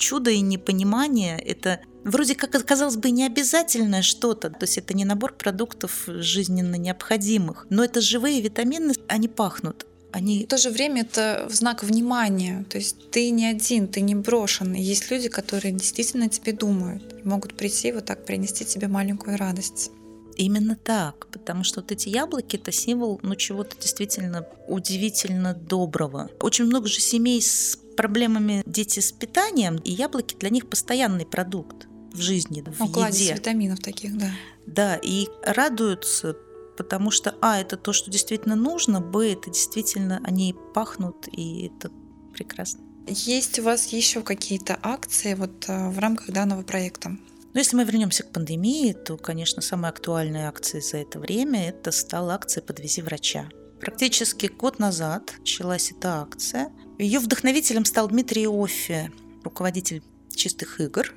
[0.00, 1.38] чудо и непонимание.
[1.38, 4.50] Это вроде как, казалось бы, не обязательное что-то.
[4.50, 7.66] То есть это не набор продуктов жизненно необходимых.
[7.70, 9.86] Но это живые витамины, они пахнут.
[10.12, 12.64] Они В то же время это знак внимания.
[12.68, 14.82] То есть ты не один, ты не брошенный.
[14.82, 17.04] Есть люди, которые действительно тебе думают.
[17.22, 19.92] И могут прийти вот так принести тебе маленькую радость.
[20.36, 26.30] Именно так, потому что вот эти яблоки это символ ну, чего-то действительно удивительно доброго.
[26.40, 31.86] Очень много же семей с проблемами дети с питанием, и яблоки для них постоянный продукт
[32.14, 33.34] в жизни, в Ну, еде.
[33.34, 34.30] витаминов таких, да.
[34.66, 36.34] Да, и радуются,
[36.78, 41.90] потому что, а, это то, что действительно нужно, б, это действительно, они пахнут, и это
[42.32, 42.80] прекрасно.
[43.06, 47.10] Есть у вас еще какие-то акции вот а, в рамках данного проекта?
[47.52, 51.92] Но если мы вернемся к пандемии, то, конечно, самой актуальной акцией за это время это
[51.92, 53.50] стала акция «Подвези врача».
[53.78, 56.72] Практически год назад началась эта акция.
[57.00, 59.10] Ее вдохновителем стал Дмитрий Оффи,
[59.42, 60.02] руководитель
[60.36, 61.14] чистых игр.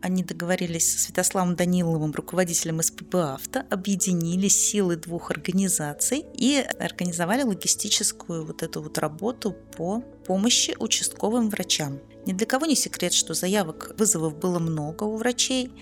[0.00, 8.46] они договорились со Святославом Даниловым, руководителем СПБ «Авто», объединили силы двух организаций и организовали логистическую
[8.46, 11.98] вот эту вот работу по помощи участковым врачам.
[12.26, 15.72] Ни для кого не секрет, что заявок, вызовов было много у врачей,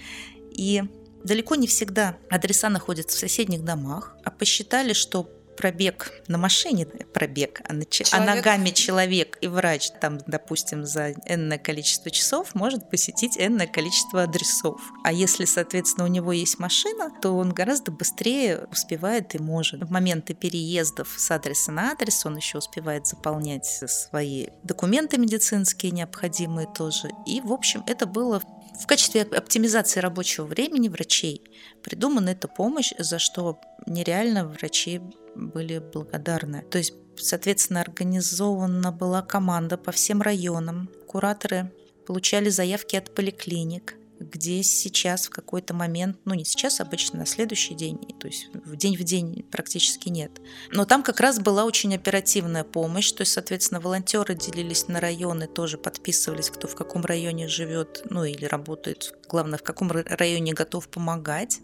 [0.50, 0.82] и
[1.24, 7.60] далеко не всегда адреса находятся в соседних домах, а посчитали, что пробег на машине, пробег,
[7.68, 13.36] а, на, а ногами человек и врач там, допустим, за энное количество часов может посетить
[13.38, 14.80] энное количество адресов.
[15.04, 19.82] А если, соответственно, у него есть машина, то он гораздо быстрее успевает и может.
[19.82, 26.66] В моменты переездов с адреса на адрес он еще успевает заполнять свои документы медицинские необходимые
[26.66, 27.10] тоже.
[27.26, 28.42] И, в общем, это было
[28.82, 31.40] в качестве оптимизации рабочего времени врачей
[31.82, 35.00] придумана эта помощь, за что нереально врачи
[35.36, 36.62] были благодарны.
[36.68, 40.90] То есть, соответственно, организована была команда по всем районам.
[41.06, 41.72] Кураторы
[42.06, 47.74] получали заявки от поликлиник, где сейчас в какой-то момент, ну не сейчас, обычно на следующий
[47.74, 50.40] день, то есть в день в день практически нет.
[50.70, 55.46] Но там как раз была очень оперативная помощь, то есть, соответственно, волонтеры делились на районы,
[55.46, 60.88] тоже подписывались, кто в каком районе живет, ну или работает, главное, в каком районе готов
[60.88, 61.60] помогать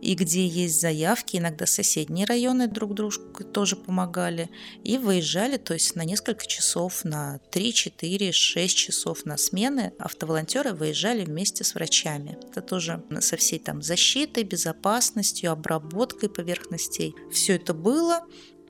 [0.00, 4.50] и где есть заявки, иногда соседние районы друг дружку тоже помогали,
[4.84, 10.72] и выезжали, то есть на несколько часов, на 3, 4, 6 часов на смены автоволонтеры
[10.72, 12.38] выезжали вместе с врачами.
[12.50, 17.14] Это тоже со всей там защитой, безопасностью, обработкой поверхностей.
[17.32, 18.26] Все это было,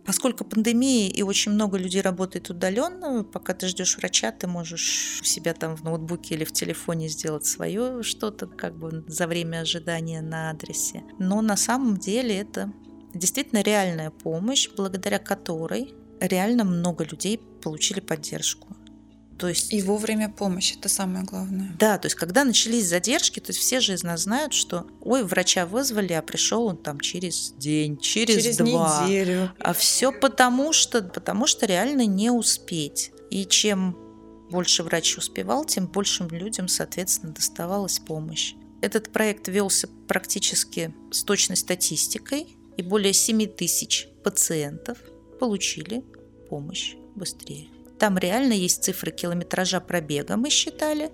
[0.07, 5.25] Поскольку пандемия и очень много людей работает удаленно, пока ты ждешь врача, ты можешь у
[5.25, 10.23] себя там в ноутбуке или в телефоне сделать свое что-то как бы за время ожидания
[10.23, 11.03] на адресе.
[11.19, 12.73] Но на самом деле это
[13.15, 18.76] действительно реальная помощь, благодаря которой реально много людей получили поддержку.
[19.39, 19.73] То есть...
[19.73, 21.75] И вовремя помощь, это самое главное.
[21.79, 25.25] Да, то есть когда начались задержки, то есть все же из нас знают, что ой,
[25.25, 29.05] врача вызвали, а пришел он там через день, через, через два.
[29.05, 29.53] неделю.
[29.59, 33.13] А все потому что, потому что реально не успеть.
[33.31, 33.97] И чем
[34.51, 38.55] больше врач успевал, тем большим людям, соответственно, доставалась помощь.
[38.81, 44.99] Этот проект велся практически с точной статистикой, и более 7 тысяч пациентов
[45.41, 46.05] получили
[46.49, 47.69] помощь быстрее.
[47.99, 51.11] Там реально есть цифры километража пробега, мы считали,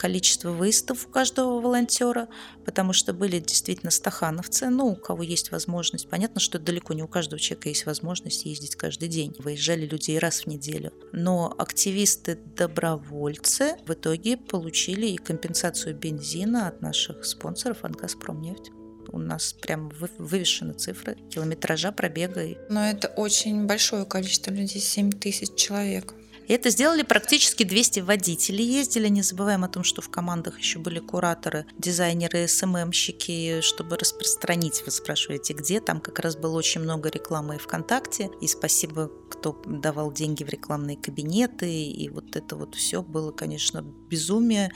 [0.00, 2.28] количество выездов у каждого волонтера,
[2.64, 6.08] потому что были действительно стахановцы, ну, у кого есть возможность.
[6.08, 9.36] Понятно, что далеко не у каждого человека есть возможность ездить каждый день.
[9.38, 10.94] Выезжали люди раз в неделю.
[11.12, 18.70] Но активисты-добровольцы в итоге получили и компенсацию бензина от наших спонсоров от «Газпромнефть»
[19.12, 22.42] у нас прям вывешены цифры километража пробега.
[22.68, 26.14] Но это очень большое количество людей, 7 тысяч человек.
[26.50, 28.64] И это сделали практически 200 водителей.
[28.64, 34.82] Ездили, не забываем о том, что в командах еще были кураторы, дизайнеры, СММщики, чтобы распространить.
[34.84, 35.80] Вы спрашиваете, где?
[35.80, 38.30] Там как раз было очень много рекламы и ВКонтакте.
[38.40, 41.72] И спасибо, кто давал деньги в рекламные кабинеты.
[41.72, 44.72] И вот это вот все было, конечно, безумие,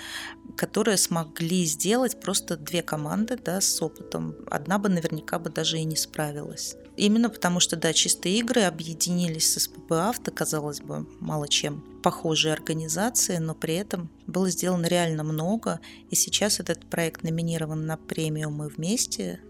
[0.56, 4.37] которое смогли сделать просто две команды да, с опытом.
[4.48, 6.76] Одна бы наверняка бы даже и не справилась.
[6.96, 12.52] Именно потому что, да, чистые игры объединились с СПБ Авто, казалось бы, мало чем похожие
[12.52, 15.80] организации, но при этом было сделано реально много.
[16.11, 19.40] И сейчас этот проект номинирован на премию «Мы вместе»,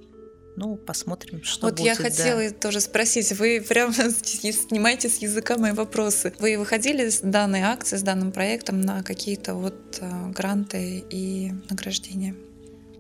[0.57, 1.81] ну, посмотрим, что вот будет.
[1.81, 2.51] Вот я хотела да.
[2.51, 6.33] тоже спросить, вы прямо снимаете с языка мои вопросы.
[6.39, 12.37] Вы выходили с данной акцией, с данным проектом на какие-то вот а, гранты и награждения?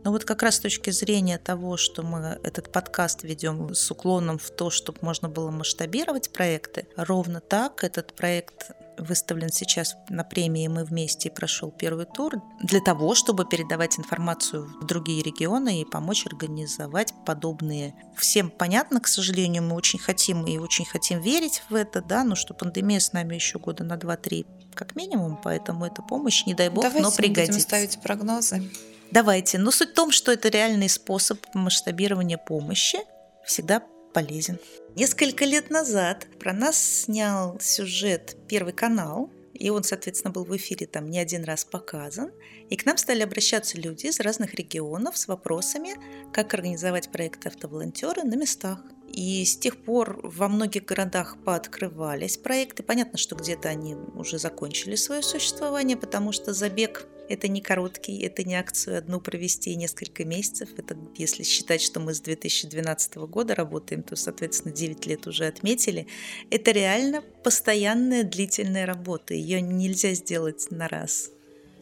[0.05, 4.39] Но вот как раз с точки зрения того, что мы этот подкаст ведем с уклоном
[4.39, 10.69] в то, чтобы можно было масштабировать проекты, ровно так этот проект выставлен сейчас на премии
[10.69, 15.85] «Мы вместе» и прошел первый тур для того, чтобы передавать информацию в другие регионы и
[15.85, 17.95] помочь организовать подобные.
[18.17, 22.37] Всем понятно, к сожалению, мы очень хотим и очень хотим верить в это, да, но
[22.37, 26.69] что пандемия с нами еще года на 2-3 как минимум, поэтому эта помощь, не дай
[26.69, 27.47] бог, Давайте но пригодится.
[27.47, 28.71] Давайте ставить прогнозы.
[29.11, 29.59] Давайте.
[29.59, 32.99] Но суть в том, что это реальный способ масштабирования помощи
[33.45, 34.59] всегда полезен.
[34.97, 40.87] Несколько лет назад про нас снял сюжет Первый канал, и он, соответственно, был в эфире
[40.87, 42.31] там не один раз показан.
[42.71, 45.95] И к нам стали обращаться люди из разных регионов с вопросами,
[46.33, 48.81] как организовать проекты автоволонтеры на местах.
[49.13, 52.83] И с тех пор во многих городах пооткрывались проекты.
[52.83, 58.45] Понятно, что где-то они уже закончили свое существование, потому что забег это не короткий, это
[58.45, 60.69] не акцию одну провести несколько месяцев.
[60.77, 66.07] Это если считать, что мы с 2012 года работаем, то, соответственно, 9 лет уже отметили.
[66.51, 69.35] Это реально постоянная длительная работа.
[69.35, 71.34] Ее нельзя сделать на раз.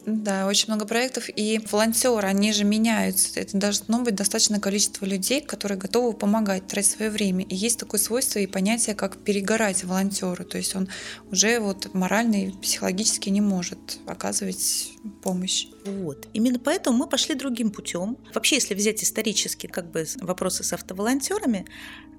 [0.05, 1.29] Да, очень много проектов.
[1.33, 3.39] И волонтеры, они же меняются.
[3.39, 7.45] Это должно быть достаточное количество людей, которые готовы помогать, тратить свое время.
[7.45, 10.43] И есть такое свойство и понятие, как перегорать волонтеру.
[10.43, 10.89] То есть он
[11.31, 14.91] уже вот морально и психологически не может оказывать
[15.21, 15.67] помощь.
[15.85, 16.27] Вот.
[16.33, 18.17] Именно поэтому мы пошли другим путем.
[18.33, 21.65] Вообще, если взять исторически как бы вопросы с автоволонтерами,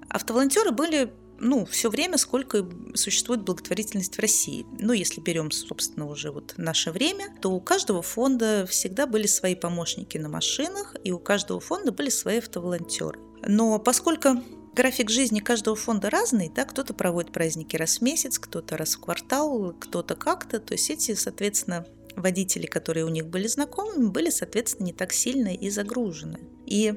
[0.09, 4.67] автоволонтеры были ну, все время, сколько существует благотворительность в России.
[4.79, 9.55] Ну, если берем, собственно, уже вот наше время, то у каждого фонда всегда были свои
[9.55, 13.19] помощники на машинах, и у каждого фонда были свои автоволонтеры.
[13.47, 14.43] Но поскольку
[14.75, 19.01] график жизни каждого фонда разный, да, кто-то проводит праздники раз в месяц, кто-то раз в
[19.01, 24.87] квартал, кто-то как-то, то есть эти, соответственно, водители, которые у них были знакомыми, были, соответственно,
[24.87, 26.41] не так сильно и загружены.
[26.67, 26.95] И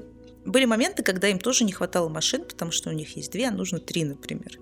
[0.48, 3.52] были моменты, когда им тоже не хватало машин, потому что у них есть две, а
[3.52, 4.60] нужно три, например.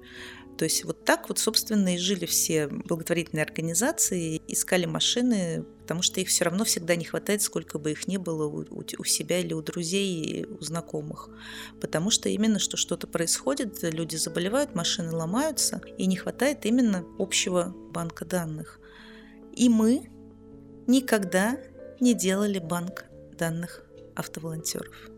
[0.57, 6.21] То есть вот так вот, собственно, и жили все благотворительные организации, искали машины, потому что
[6.21, 8.65] их все равно всегда не хватает, сколько бы их ни было у,
[8.97, 11.29] у себя или у друзей, у знакомых.
[11.81, 17.75] Потому что именно что что-то происходит, люди заболевают, машины ломаются, и не хватает именно общего
[17.91, 18.79] банка данных.
[19.53, 20.09] И мы
[20.87, 21.59] никогда
[21.99, 23.05] не делали банк
[23.37, 25.14] данных автоволонтеров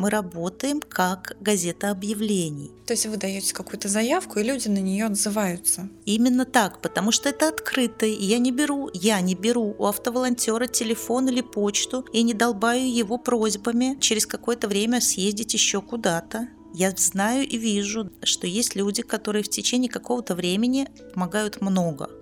[0.00, 2.70] мы работаем как газета объявлений.
[2.86, 5.90] То есть вы даете какую-то заявку, и люди на нее отзываются.
[6.06, 10.66] Именно так, потому что это открыто, и я не беру, я не беру у автоволонтера
[10.68, 16.48] телефон или почту и не долбаю его просьбами через какое-то время съездить еще куда-то.
[16.72, 22.08] Я знаю и вижу, что есть люди, которые в течение какого-то времени помогают много–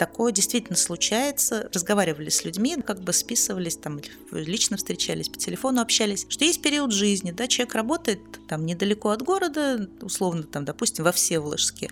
[0.00, 1.68] такое действительно случается.
[1.74, 4.00] Разговаривали с людьми, как бы списывались, там
[4.32, 9.20] лично встречались, по телефону общались, что есть период жизни, да, человек работает там недалеко от
[9.20, 11.90] города, условно там, допустим, во Всеволожске,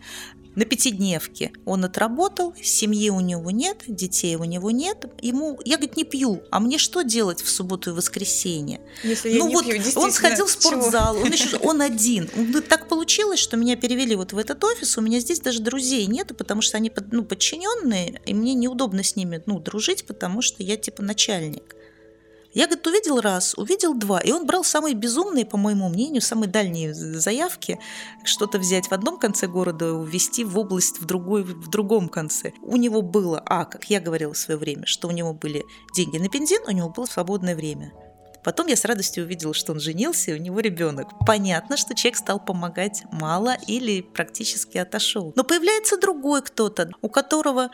[0.54, 1.52] на пятидневке.
[1.64, 5.06] Он отработал, семьи у него нет, детей у него нет.
[5.20, 8.80] Ему, я, говорит, не пью, а мне что делать в субботу и воскресенье?
[9.02, 12.28] Если я ну не вот, пью, он сходил в спортзал, он, еще, он один.
[12.68, 16.34] Так получилось, что меня перевели вот в этот офис, у меня здесь даже друзей нету,
[16.34, 20.76] потому что они ну, подчиненные, и мне неудобно с ними ну, дружить, потому что я
[20.76, 21.74] типа начальник.
[22.58, 26.50] Я, говорит, увидел раз, увидел два, и он брал самые безумные, по моему мнению, самые
[26.50, 27.78] дальние заявки,
[28.24, 32.52] что-то взять в одном конце города, увезти в область в, другой, в другом конце.
[32.62, 36.18] У него было, а, как я говорила в свое время, что у него были деньги
[36.18, 37.92] на бензин, у него было свободное время.
[38.42, 41.10] Потом я с радостью увидела, что он женился, и у него ребенок.
[41.24, 45.32] Понятно, что человек стал помогать мало или практически отошел.
[45.36, 47.70] Но появляется другой кто-то, у которого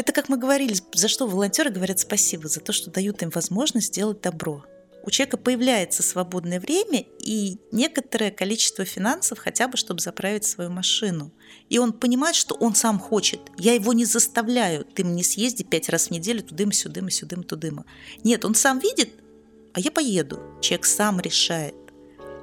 [0.00, 3.88] это, как мы говорили, за что волонтеры говорят спасибо, за то, что дают им возможность
[3.88, 4.64] сделать добро.
[5.02, 11.32] У человека появляется свободное время и некоторое количество финансов хотя бы, чтобы заправить свою машину.
[11.68, 13.40] И он понимает, что он сам хочет.
[13.58, 14.86] Я его не заставляю.
[14.86, 17.84] Ты мне съезди пять раз в неделю тудым, сюдым, сюдым, тудым.
[18.24, 19.10] Нет, он сам видит,
[19.74, 20.40] а я поеду.
[20.62, 21.74] Человек сам решает.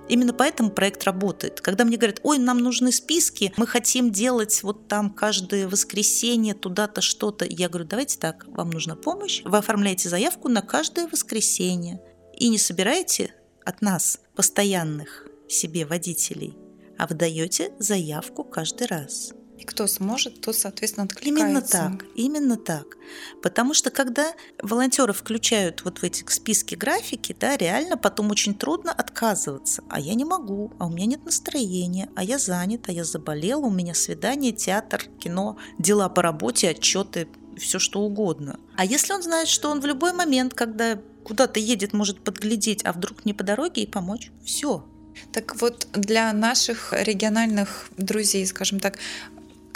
[0.10, 1.62] Именно поэтому проект работает.
[1.62, 7.02] Когда мне говорят, ой, нам нужны списки, мы хотим делать вот там каждое воскресенье туда-то
[7.02, 12.02] что-то, я говорю, давайте так, вам нужна помощь, вы оформляете заявку на каждое воскресенье
[12.36, 13.34] и не собираете
[13.66, 16.58] от нас постоянных себе водителей,
[16.98, 19.34] а выдаете заявку каждый раз.
[19.58, 21.48] И кто сможет, тот, соответственно, откликается.
[21.48, 22.98] Именно так, именно так.
[23.42, 28.92] Потому что когда волонтеры включают вот в эти списки графики, да, реально потом очень трудно
[28.92, 29.84] отказываться.
[29.90, 33.66] А я не могу, а у меня нет настроения, а я занят, а я заболел,
[33.66, 37.28] у меня свидание, театр, кино, дела по работе, отчеты,
[37.58, 38.60] все что угодно.
[38.76, 42.94] А если он знает, что он в любой момент, когда куда-то едет, может подглядеть, а
[42.94, 44.86] вдруг не по дороге и помочь, все,
[45.32, 49.00] так вот, для наших региональных друзей, скажем так,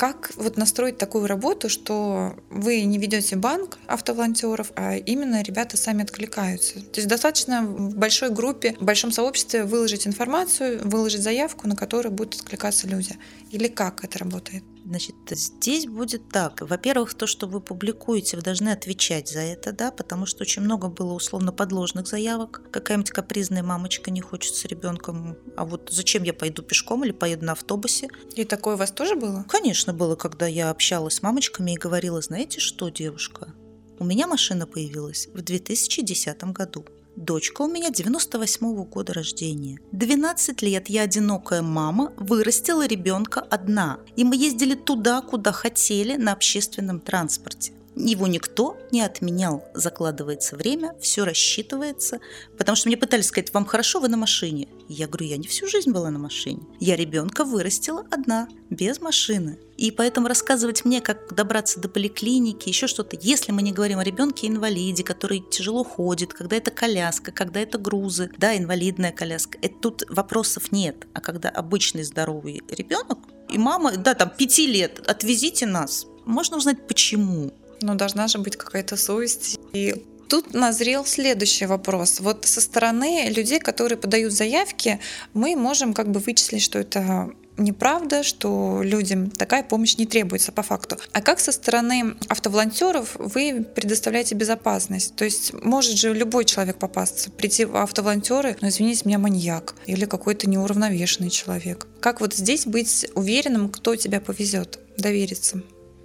[0.01, 6.01] как вот настроить такую работу, что вы не ведете банк автоволонтеров, а именно ребята сами
[6.01, 6.81] откликаются?
[6.81, 12.13] То есть достаточно в большой группе, в большом сообществе выложить информацию, выложить заявку, на которую
[12.13, 13.15] будут откликаться люди.
[13.51, 14.63] Или как это работает?
[14.85, 16.61] Значит, здесь будет так.
[16.61, 20.87] Во-первых, то, что вы публикуете, вы должны отвечать за это, да, потому что очень много
[20.87, 22.61] было условно подложных заявок.
[22.71, 27.45] Какая-нибудь капризная мамочка не хочет с ребенком, а вот зачем я пойду пешком или поеду
[27.45, 28.09] на автобусе?
[28.35, 29.45] И такое у вас тоже было?
[29.47, 33.53] Конечно, было, когда я общалась с мамочками и говорила, знаете что, девушка,
[33.99, 36.85] у меня машина появилась в 2010 году.
[37.15, 39.79] Дочка у меня 98-го года рождения.
[39.91, 43.99] 12 лет я одинокая мама, вырастила ребенка одна.
[44.15, 47.73] И мы ездили туда, куда хотели, на общественном транспорте.
[48.03, 49.63] Его никто не отменял.
[49.73, 52.19] Закладывается время, все рассчитывается.
[52.57, 54.67] Потому что мне пытались сказать, вам хорошо, вы на машине.
[54.87, 56.61] Я говорю, я не всю жизнь была на машине.
[56.79, 59.59] Я ребенка вырастила одна, без машины.
[59.77, 64.03] И поэтому рассказывать мне, как добраться до поликлиники, еще что-то, если мы не говорим о
[64.03, 70.03] ребенке-инвалиде, который тяжело ходит, когда это коляска, когда это грузы, да, инвалидная коляска, это тут
[70.09, 71.07] вопросов нет.
[71.13, 76.87] А когда обычный здоровый ребенок, и мама, да, там, пяти лет, отвезите нас, можно узнать,
[76.87, 77.51] почему.
[77.81, 79.57] Но должна же быть какая-то совесть.
[79.73, 82.19] И тут назрел следующий вопрос.
[82.19, 84.99] Вот со стороны людей, которые подают заявки,
[85.33, 90.63] мы можем как бы вычислить, что это неправда, что людям такая помощь не требуется по
[90.63, 90.97] факту.
[91.11, 95.15] А как со стороны автоволонтеров вы предоставляете безопасность?
[95.15, 100.05] То есть может же любой человек попасться, прийти в автоволонтеры, но извините меня, маньяк или
[100.05, 101.87] какой-то неуравновешенный человек.
[101.99, 105.61] Как вот здесь быть уверенным, кто тебя повезет, довериться?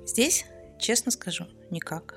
[0.06, 0.44] Здесь,
[0.80, 2.16] честно скажу, никак.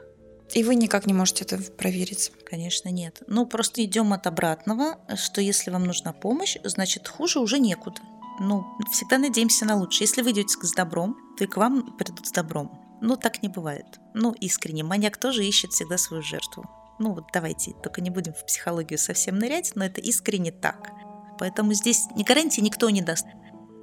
[0.54, 2.32] И вы никак не можете это проверить?
[2.50, 3.22] Конечно, нет.
[3.28, 8.02] Ну, просто идем от обратного, что если вам нужна помощь, значит, хуже уже некуда
[8.40, 10.08] ну, всегда надеемся на лучшее.
[10.08, 12.72] Если вы идете с добром, то и к вам придут с добром.
[13.02, 13.86] Ну, так не бывает.
[14.14, 14.84] Ну, искренне.
[14.84, 16.66] Маньяк тоже ищет всегда свою жертву.
[17.00, 20.90] Ну, вот давайте, только не будем в психологию совсем нырять, но это искренне так.
[21.38, 23.26] Поэтому здесь ни гарантии никто не даст.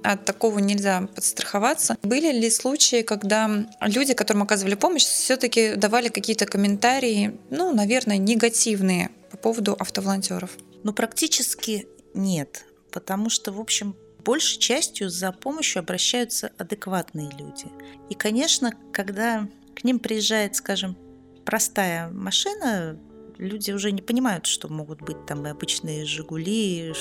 [0.07, 1.97] От такого нельзя подстраховаться.
[2.01, 9.09] Были ли случаи, когда люди, которым оказывали помощь, все-таки давали какие-то комментарии, ну, наверное, негативные
[9.29, 10.51] по поводу автоволонтеров?
[10.83, 12.63] Ну, практически нет.
[12.89, 17.65] Потому что, в общем, большей частью за помощью обращаются адекватные люди.
[18.09, 19.45] И, конечно, когда
[19.75, 20.97] к ним приезжает, скажем,
[21.43, 22.97] простая машина,
[23.37, 26.93] люди уже не понимают, что могут быть там и обычные «Жигули»,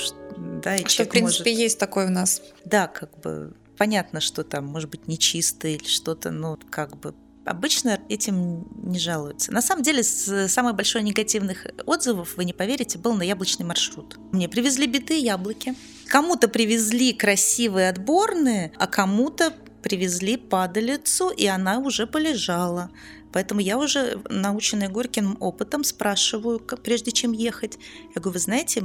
[0.63, 1.61] да, и что, в принципе, может...
[1.61, 2.43] есть такое у нас.
[2.65, 7.15] Да, как бы понятно, что там может быть нечисто или что-то, ну, как бы
[7.45, 9.53] обычно этим не жалуются.
[9.53, 14.19] На самом деле, самый большой негативных отзывов, вы не поверите, был на яблочный маршрут.
[14.33, 15.75] Мне привезли битые яблоки.
[16.09, 22.91] Кому-то привезли красивые отборные, а кому-то привезли падалицу, и она уже полежала.
[23.37, 27.77] Поэтому я уже, наученная горьким опытом, спрашиваю, прежде чем ехать.
[28.15, 28.83] Я говорю, вы знаете,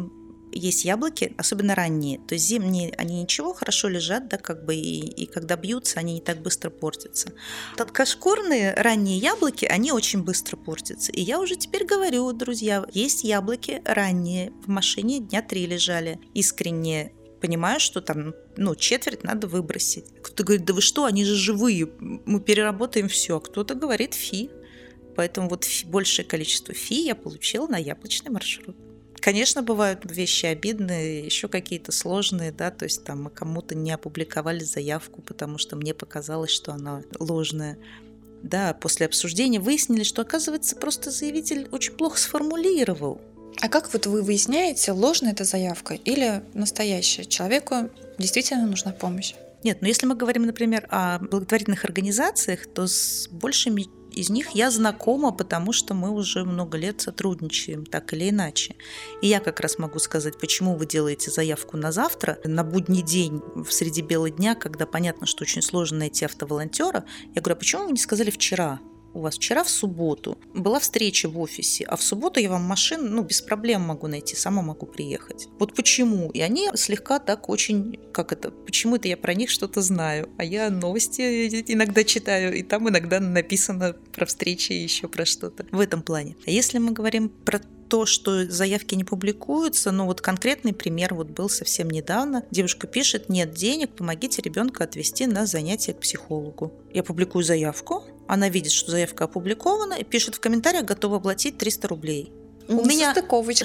[0.52, 5.08] есть яблоки, особенно ранние, то есть зимние, они ничего, хорошо лежат, да, как бы, и,
[5.08, 7.32] и когда бьются, они не так быстро портятся.
[7.78, 11.14] Тоткошкурные ранние яблоки, они очень быстро портятся.
[11.14, 17.14] И я уже теперь говорю, друзья, есть яблоки ранние, в машине дня три лежали, искренне
[17.42, 20.06] понимаю, что там, ну, четверть надо выбросить.
[20.22, 23.38] Кто-то говорит, да вы что, они же живые, мы переработаем все.
[23.38, 24.50] А кто-то говорит фи.
[25.16, 28.76] Поэтому вот большее количество фи я получила на яблочный маршрут.
[29.20, 34.64] Конечно, бывают вещи обидные, еще какие-то сложные, да, то есть там мы кому-то не опубликовали
[34.64, 37.78] заявку, потому что мне показалось, что она ложная.
[38.42, 43.22] Да, после обсуждения выяснили, что, оказывается, просто заявитель очень плохо сформулировал.
[43.62, 47.26] А как вот вы выясняете, ложная эта заявка или настоящая?
[47.26, 49.36] Человеку действительно нужна помощь?
[49.64, 54.72] Нет, но если мы говорим, например, о благотворительных организациях, то с большими из них я
[54.72, 58.76] знакома, потому что мы уже много лет сотрудничаем, так или иначе.
[59.22, 63.42] И я как раз могу сказать, почему вы делаете заявку на завтра, на будний день,
[63.56, 67.06] в среди бела дня, когда понятно, что очень сложно найти автоволонтера.
[67.36, 68.80] Я говорю, а почему вы не сказали вчера?
[69.14, 73.10] У вас вчера в субботу была встреча в офисе, а в субботу я вам машину,
[73.10, 75.48] ну, без проблем могу найти, сама могу приехать.
[75.60, 76.30] Вот почему?
[76.32, 80.44] И они слегка так очень, как это, почему это я про них что-то знаю, а
[80.44, 81.22] я новости
[81.72, 86.36] иногда читаю, и там иногда написано про встречи и еще про что-то в этом плане.
[86.46, 91.28] А если мы говорим про то, что заявки не публикуются, но вот конкретный пример вот
[91.28, 92.46] был совсем недавно.
[92.50, 96.72] Девушка пишет, нет денег, помогите ребенка отвезти на занятие к психологу.
[96.94, 101.88] Я публикую заявку, она видит, что заявка опубликована, и пишет в комментариях, готова оплатить 300
[101.90, 102.32] рублей.
[102.70, 103.14] У меня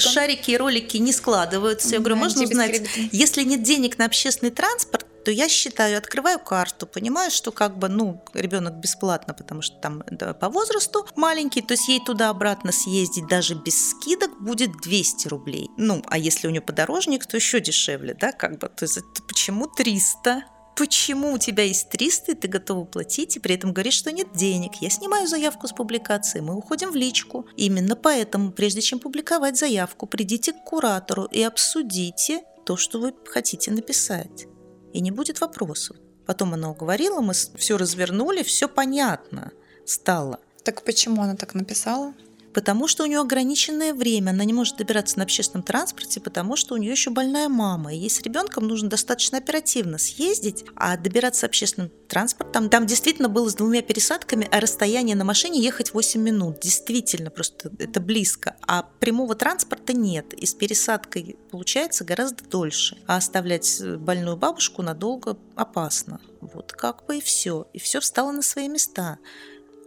[0.01, 1.91] шарики и ролики не складываются.
[1.91, 6.89] Я говорю, можно узнать, если нет денег на общественный транспорт, то я считаю, открываю карту,
[6.89, 11.75] понимаю, что как бы, ну, ребенок бесплатно, потому что там да, по возрасту маленький, то
[11.75, 15.71] есть ей туда-обратно съездить даже без скидок будет 200 рублей.
[15.77, 19.23] Ну, а если у нее подорожник, то еще дешевле, да, как бы, то есть это
[19.29, 20.43] почему 300?
[20.77, 24.29] Почему у тебя есть 300, и ты готова платить, и при этом говоришь, что нет
[24.35, 24.72] денег.
[24.81, 27.47] Я снимаю заявку с публикации, мы уходим в личку.
[27.57, 33.70] Именно поэтому, прежде чем публиковать заявку, придите к куратору и обсудите то, что вы хотите
[33.70, 34.47] написать
[34.93, 35.97] и не будет вопросов.
[36.27, 39.53] Потом она уговорила, мы все развернули, все понятно
[39.85, 40.41] стало.
[40.64, 42.14] Так почему она так написала?
[42.57, 46.73] Потому что у нее ограниченное время, она не может добираться на общественном транспорте, потому что
[46.73, 47.93] у нее еще больная мама.
[47.93, 53.51] И ей с ребенком нужно достаточно оперативно съездить, а добираться общественным транспортом, там действительно было
[53.51, 56.61] с двумя пересадками, а расстояние на машине ехать 8 минут.
[56.61, 58.57] Действительно, просто это близко.
[58.67, 60.33] А прямого транспорта нет.
[60.33, 62.97] И с пересадкой получается гораздо дольше.
[63.07, 66.23] А оставлять больную бабушку надолго опасно.
[66.41, 67.67] Вот как бы и все.
[67.75, 69.19] И все встало на свои места.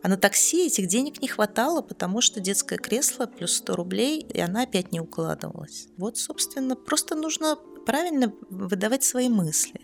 [0.01, 4.39] А на такси этих денег не хватало, потому что детское кресло плюс 100 рублей, и
[4.39, 5.87] она опять не укладывалась.
[5.97, 9.81] Вот, собственно, просто нужно правильно выдавать свои мысли.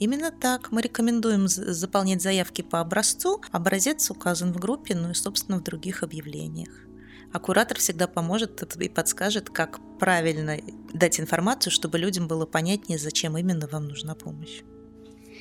[0.00, 3.40] Именно так мы рекомендуем заполнять заявки по образцу.
[3.52, 6.68] Образец указан в группе, ну и, собственно, в других объявлениях.
[7.32, 10.58] А куратор всегда поможет и подскажет, как правильно
[10.92, 14.62] дать информацию, чтобы людям было понятнее, зачем именно вам нужна помощь.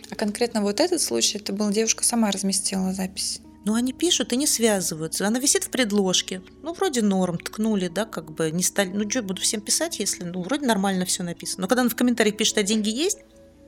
[0.10, 3.42] А конкретно вот этот случай, это была девушка сама разместила запись?
[3.66, 5.26] Ну, они пишут и не связываются.
[5.26, 6.42] Она висит в предложке.
[6.64, 8.90] Ну, вроде норм, ткнули, да, как бы не стали.
[8.90, 11.62] Ну, что, буду всем писать, если, ну, вроде нормально все написано.
[11.62, 13.20] Но когда она в комментариях пишет, а деньги есть,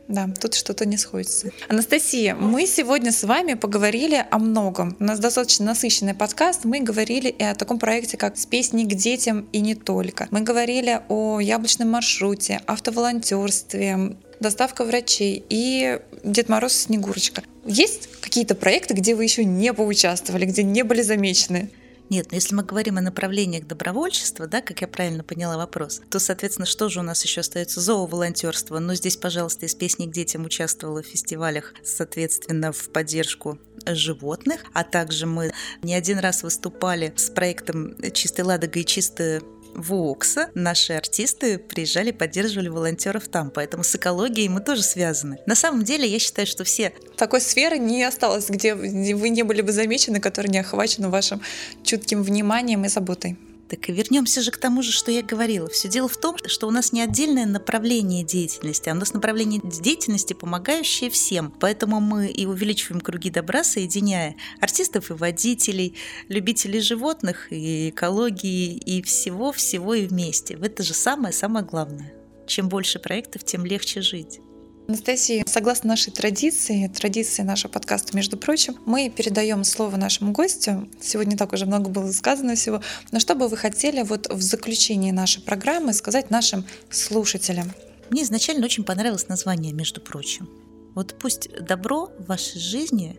[0.07, 1.51] да, тут что-то не сходится.
[1.67, 4.95] Анастасия, мы сегодня с вами поговорили о многом.
[4.99, 6.63] У нас достаточно насыщенный подкаст.
[6.63, 10.27] Мы говорили и о таком проекте, как «С песней к детям» и не только.
[10.29, 17.43] Мы говорили о яблочном маршруте, автоволонтерстве, доставка врачей и Дед Мороз и Снегурочка.
[17.65, 21.69] Есть какие-то проекты, где вы еще не поучаствовали, где не были замечены?
[22.09, 26.19] Нет, но если мы говорим о направлениях добровольчества, да, как я правильно поняла вопрос, то,
[26.19, 27.81] соответственно, что же у нас еще остается?
[27.81, 28.79] Зооволонтерство.
[28.79, 34.83] Но здесь, пожалуйста, из песни к детям участвовала в фестивалях, соответственно, в поддержку животных, а
[34.83, 35.51] также мы
[35.81, 39.41] не один раз выступали с проектом «Чистая Ладога» и «Чистая
[39.76, 45.39] ВОКСа наши артисты приезжали, поддерживали волонтеров там, поэтому с экологией мы тоже связаны.
[45.45, 46.93] На самом деле, я считаю, что все...
[47.17, 51.41] Такой сферы не осталось, где вы не были бы замечены, которая не охвачена вашим
[51.84, 53.38] чутким вниманием и заботой.
[53.70, 55.68] Так и вернемся же к тому же, что я говорила.
[55.70, 59.59] Все дело в том, что у нас не отдельное направление деятельности, а у нас направление
[59.63, 61.51] деятельности, помогающее всем.
[61.59, 65.95] Поэтому мы и увеличиваем круги добра, соединяя артистов и водителей,
[66.30, 70.59] любителей животных и экологии, и всего-всего и вместе.
[70.61, 72.13] Это же самое-самое главное.
[72.45, 74.39] Чем больше проектов, тем легче жить.
[74.88, 80.88] Анастасия, согласно нашей традиции, традиции нашего подкаста, между прочим, мы передаем слово нашему гостю.
[81.01, 82.81] Сегодня так уже много было сказано всего.
[83.11, 87.71] Но что бы вы хотели вот в заключении нашей программы сказать нашим слушателям?
[88.11, 90.47] Мне изначально очень понравилось название, между прочим.
[90.93, 93.17] Вот пусть добро в вашей жизни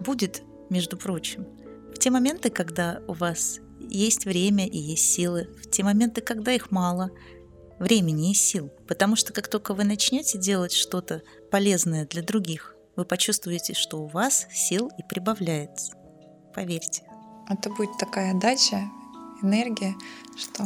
[0.00, 1.46] будет, между прочим,
[1.94, 6.52] в те моменты, когда у вас есть время и есть силы, в те моменты, когда
[6.52, 7.12] их мало–
[7.78, 8.70] времени и сил.
[8.88, 14.06] Потому что как только вы начнете делать что-то полезное для других, вы почувствуете, что у
[14.06, 15.94] вас сил и прибавляется.
[16.54, 17.02] Поверьте.
[17.48, 18.88] Это будет такая дача,
[19.42, 19.94] энергия,
[20.36, 20.64] что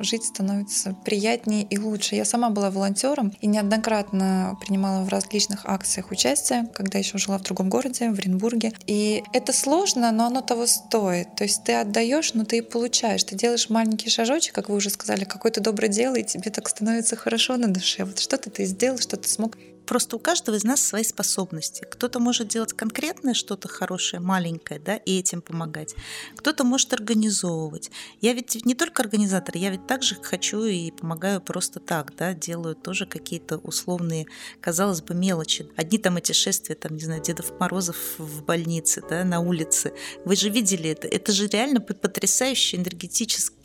[0.00, 2.14] жить становится приятнее и лучше.
[2.14, 7.42] Я сама была волонтером и неоднократно принимала в различных акциях участие, когда еще жила в
[7.42, 8.72] другом городе, в Оренбурге.
[8.86, 11.34] И это сложно, но оно того стоит.
[11.36, 13.24] То есть ты отдаешь, но ты и получаешь.
[13.24, 17.16] Ты делаешь маленький шажочек, как вы уже сказали, какое-то доброе дело, и тебе так становится
[17.16, 18.04] хорошо на душе.
[18.04, 19.56] Вот что-то ты сделал, что ты смог
[19.86, 21.86] Просто у каждого из нас свои способности.
[21.88, 25.94] Кто-то может делать конкретное что-то хорошее, маленькое, да, и этим помогать.
[26.36, 27.90] Кто-то может организовывать.
[28.20, 32.74] Я ведь не только организатор, я ведь также хочу и помогаю просто так, да, делаю
[32.74, 34.26] тоже какие-то условные,
[34.60, 35.68] казалось бы, мелочи.
[35.76, 39.92] Одни там эти шествия, там, не знаю, Дедов Морозов в больнице, да, на улице.
[40.24, 41.06] Вы же видели это.
[41.06, 42.80] Это же реально потрясающие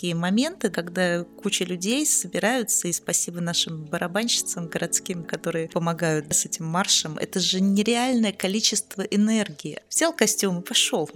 [0.01, 6.65] энергетические моменты, когда куча людей собираются, и спасибо нашим барабанщицам городским, которые помогают с этим
[6.65, 7.17] маршем.
[7.17, 9.79] Это же нереальное количество энергии.
[9.89, 11.09] Взял костюм и пошел.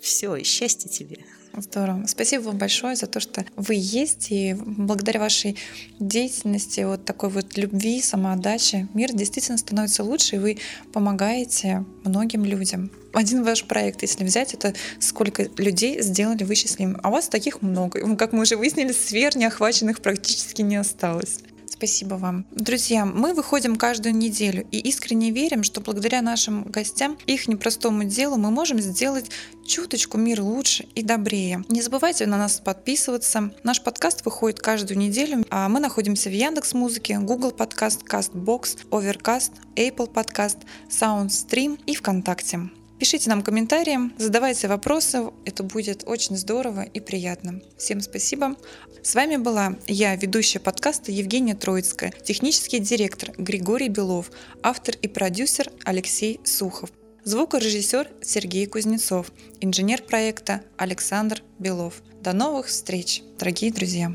[0.00, 1.24] Все, и счастье тебе.
[1.54, 2.06] Здорово.
[2.06, 5.58] Спасибо вам большое за то, что вы есть, и благодаря вашей
[5.98, 10.58] деятельности, вот такой вот любви, самоотдаче, мир действительно становится лучше, и вы
[10.92, 12.90] помогаете многим людям.
[13.12, 16.98] Один ваш проект, если взять, это сколько людей сделали вы счастливыми.
[17.02, 18.16] А у вас таких много.
[18.16, 21.40] Как мы уже выяснили, сфер неохваченных практически не осталось.
[21.72, 22.44] Спасибо вам.
[22.50, 28.36] Друзья, мы выходим каждую неделю и искренне верим, что благодаря нашим гостям, их непростому делу
[28.36, 29.30] мы можем сделать
[29.66, 31.64] чуточку мир лучше и добрее.
[31.70, 33.54] Не забывайте на нас подписываться.
[33.64, 35.46] Наш подкаст выходит каждую неделю.
[35.48, 40.58] А мы находимся в Яндекс Музыке, Google Подкаст, Castbox, Overcast, Apple Подкаст,
[40.90, 42.68] SoundStream и ВКонтакте.
[43.02, 47.60] Пишите нам комментарии, задавайте вопросы, это будет очень здорово и приятно.
[47.76, 48.54] Всем спасибо.
[49.02, 54.30] С вами была я, ведущая подкаста Евгения Троицкая, технический директор Григорий Белов,
[54.62, 56.90] автор и продюсер Алексей Сухов.
[57.24, 62.04] Звукорежиссер Сергей Кузнецов, инженер проекта Александр Белов.
[62.20, 64.14] До новых встреч, дорогие друзья!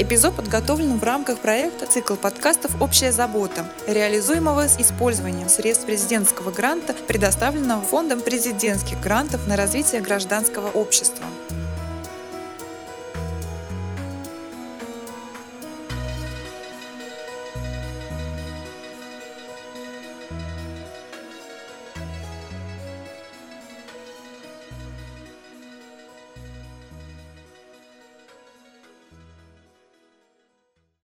[0.00, 6.94] Эпизод подготовлен в рамках проекта «Цикл подкастов «Общая забота», реализуемого с использованием средств президентского гранта,
[7.06, 11.26] предоставленного Фондом президентских грантов на развитие гражданского общества.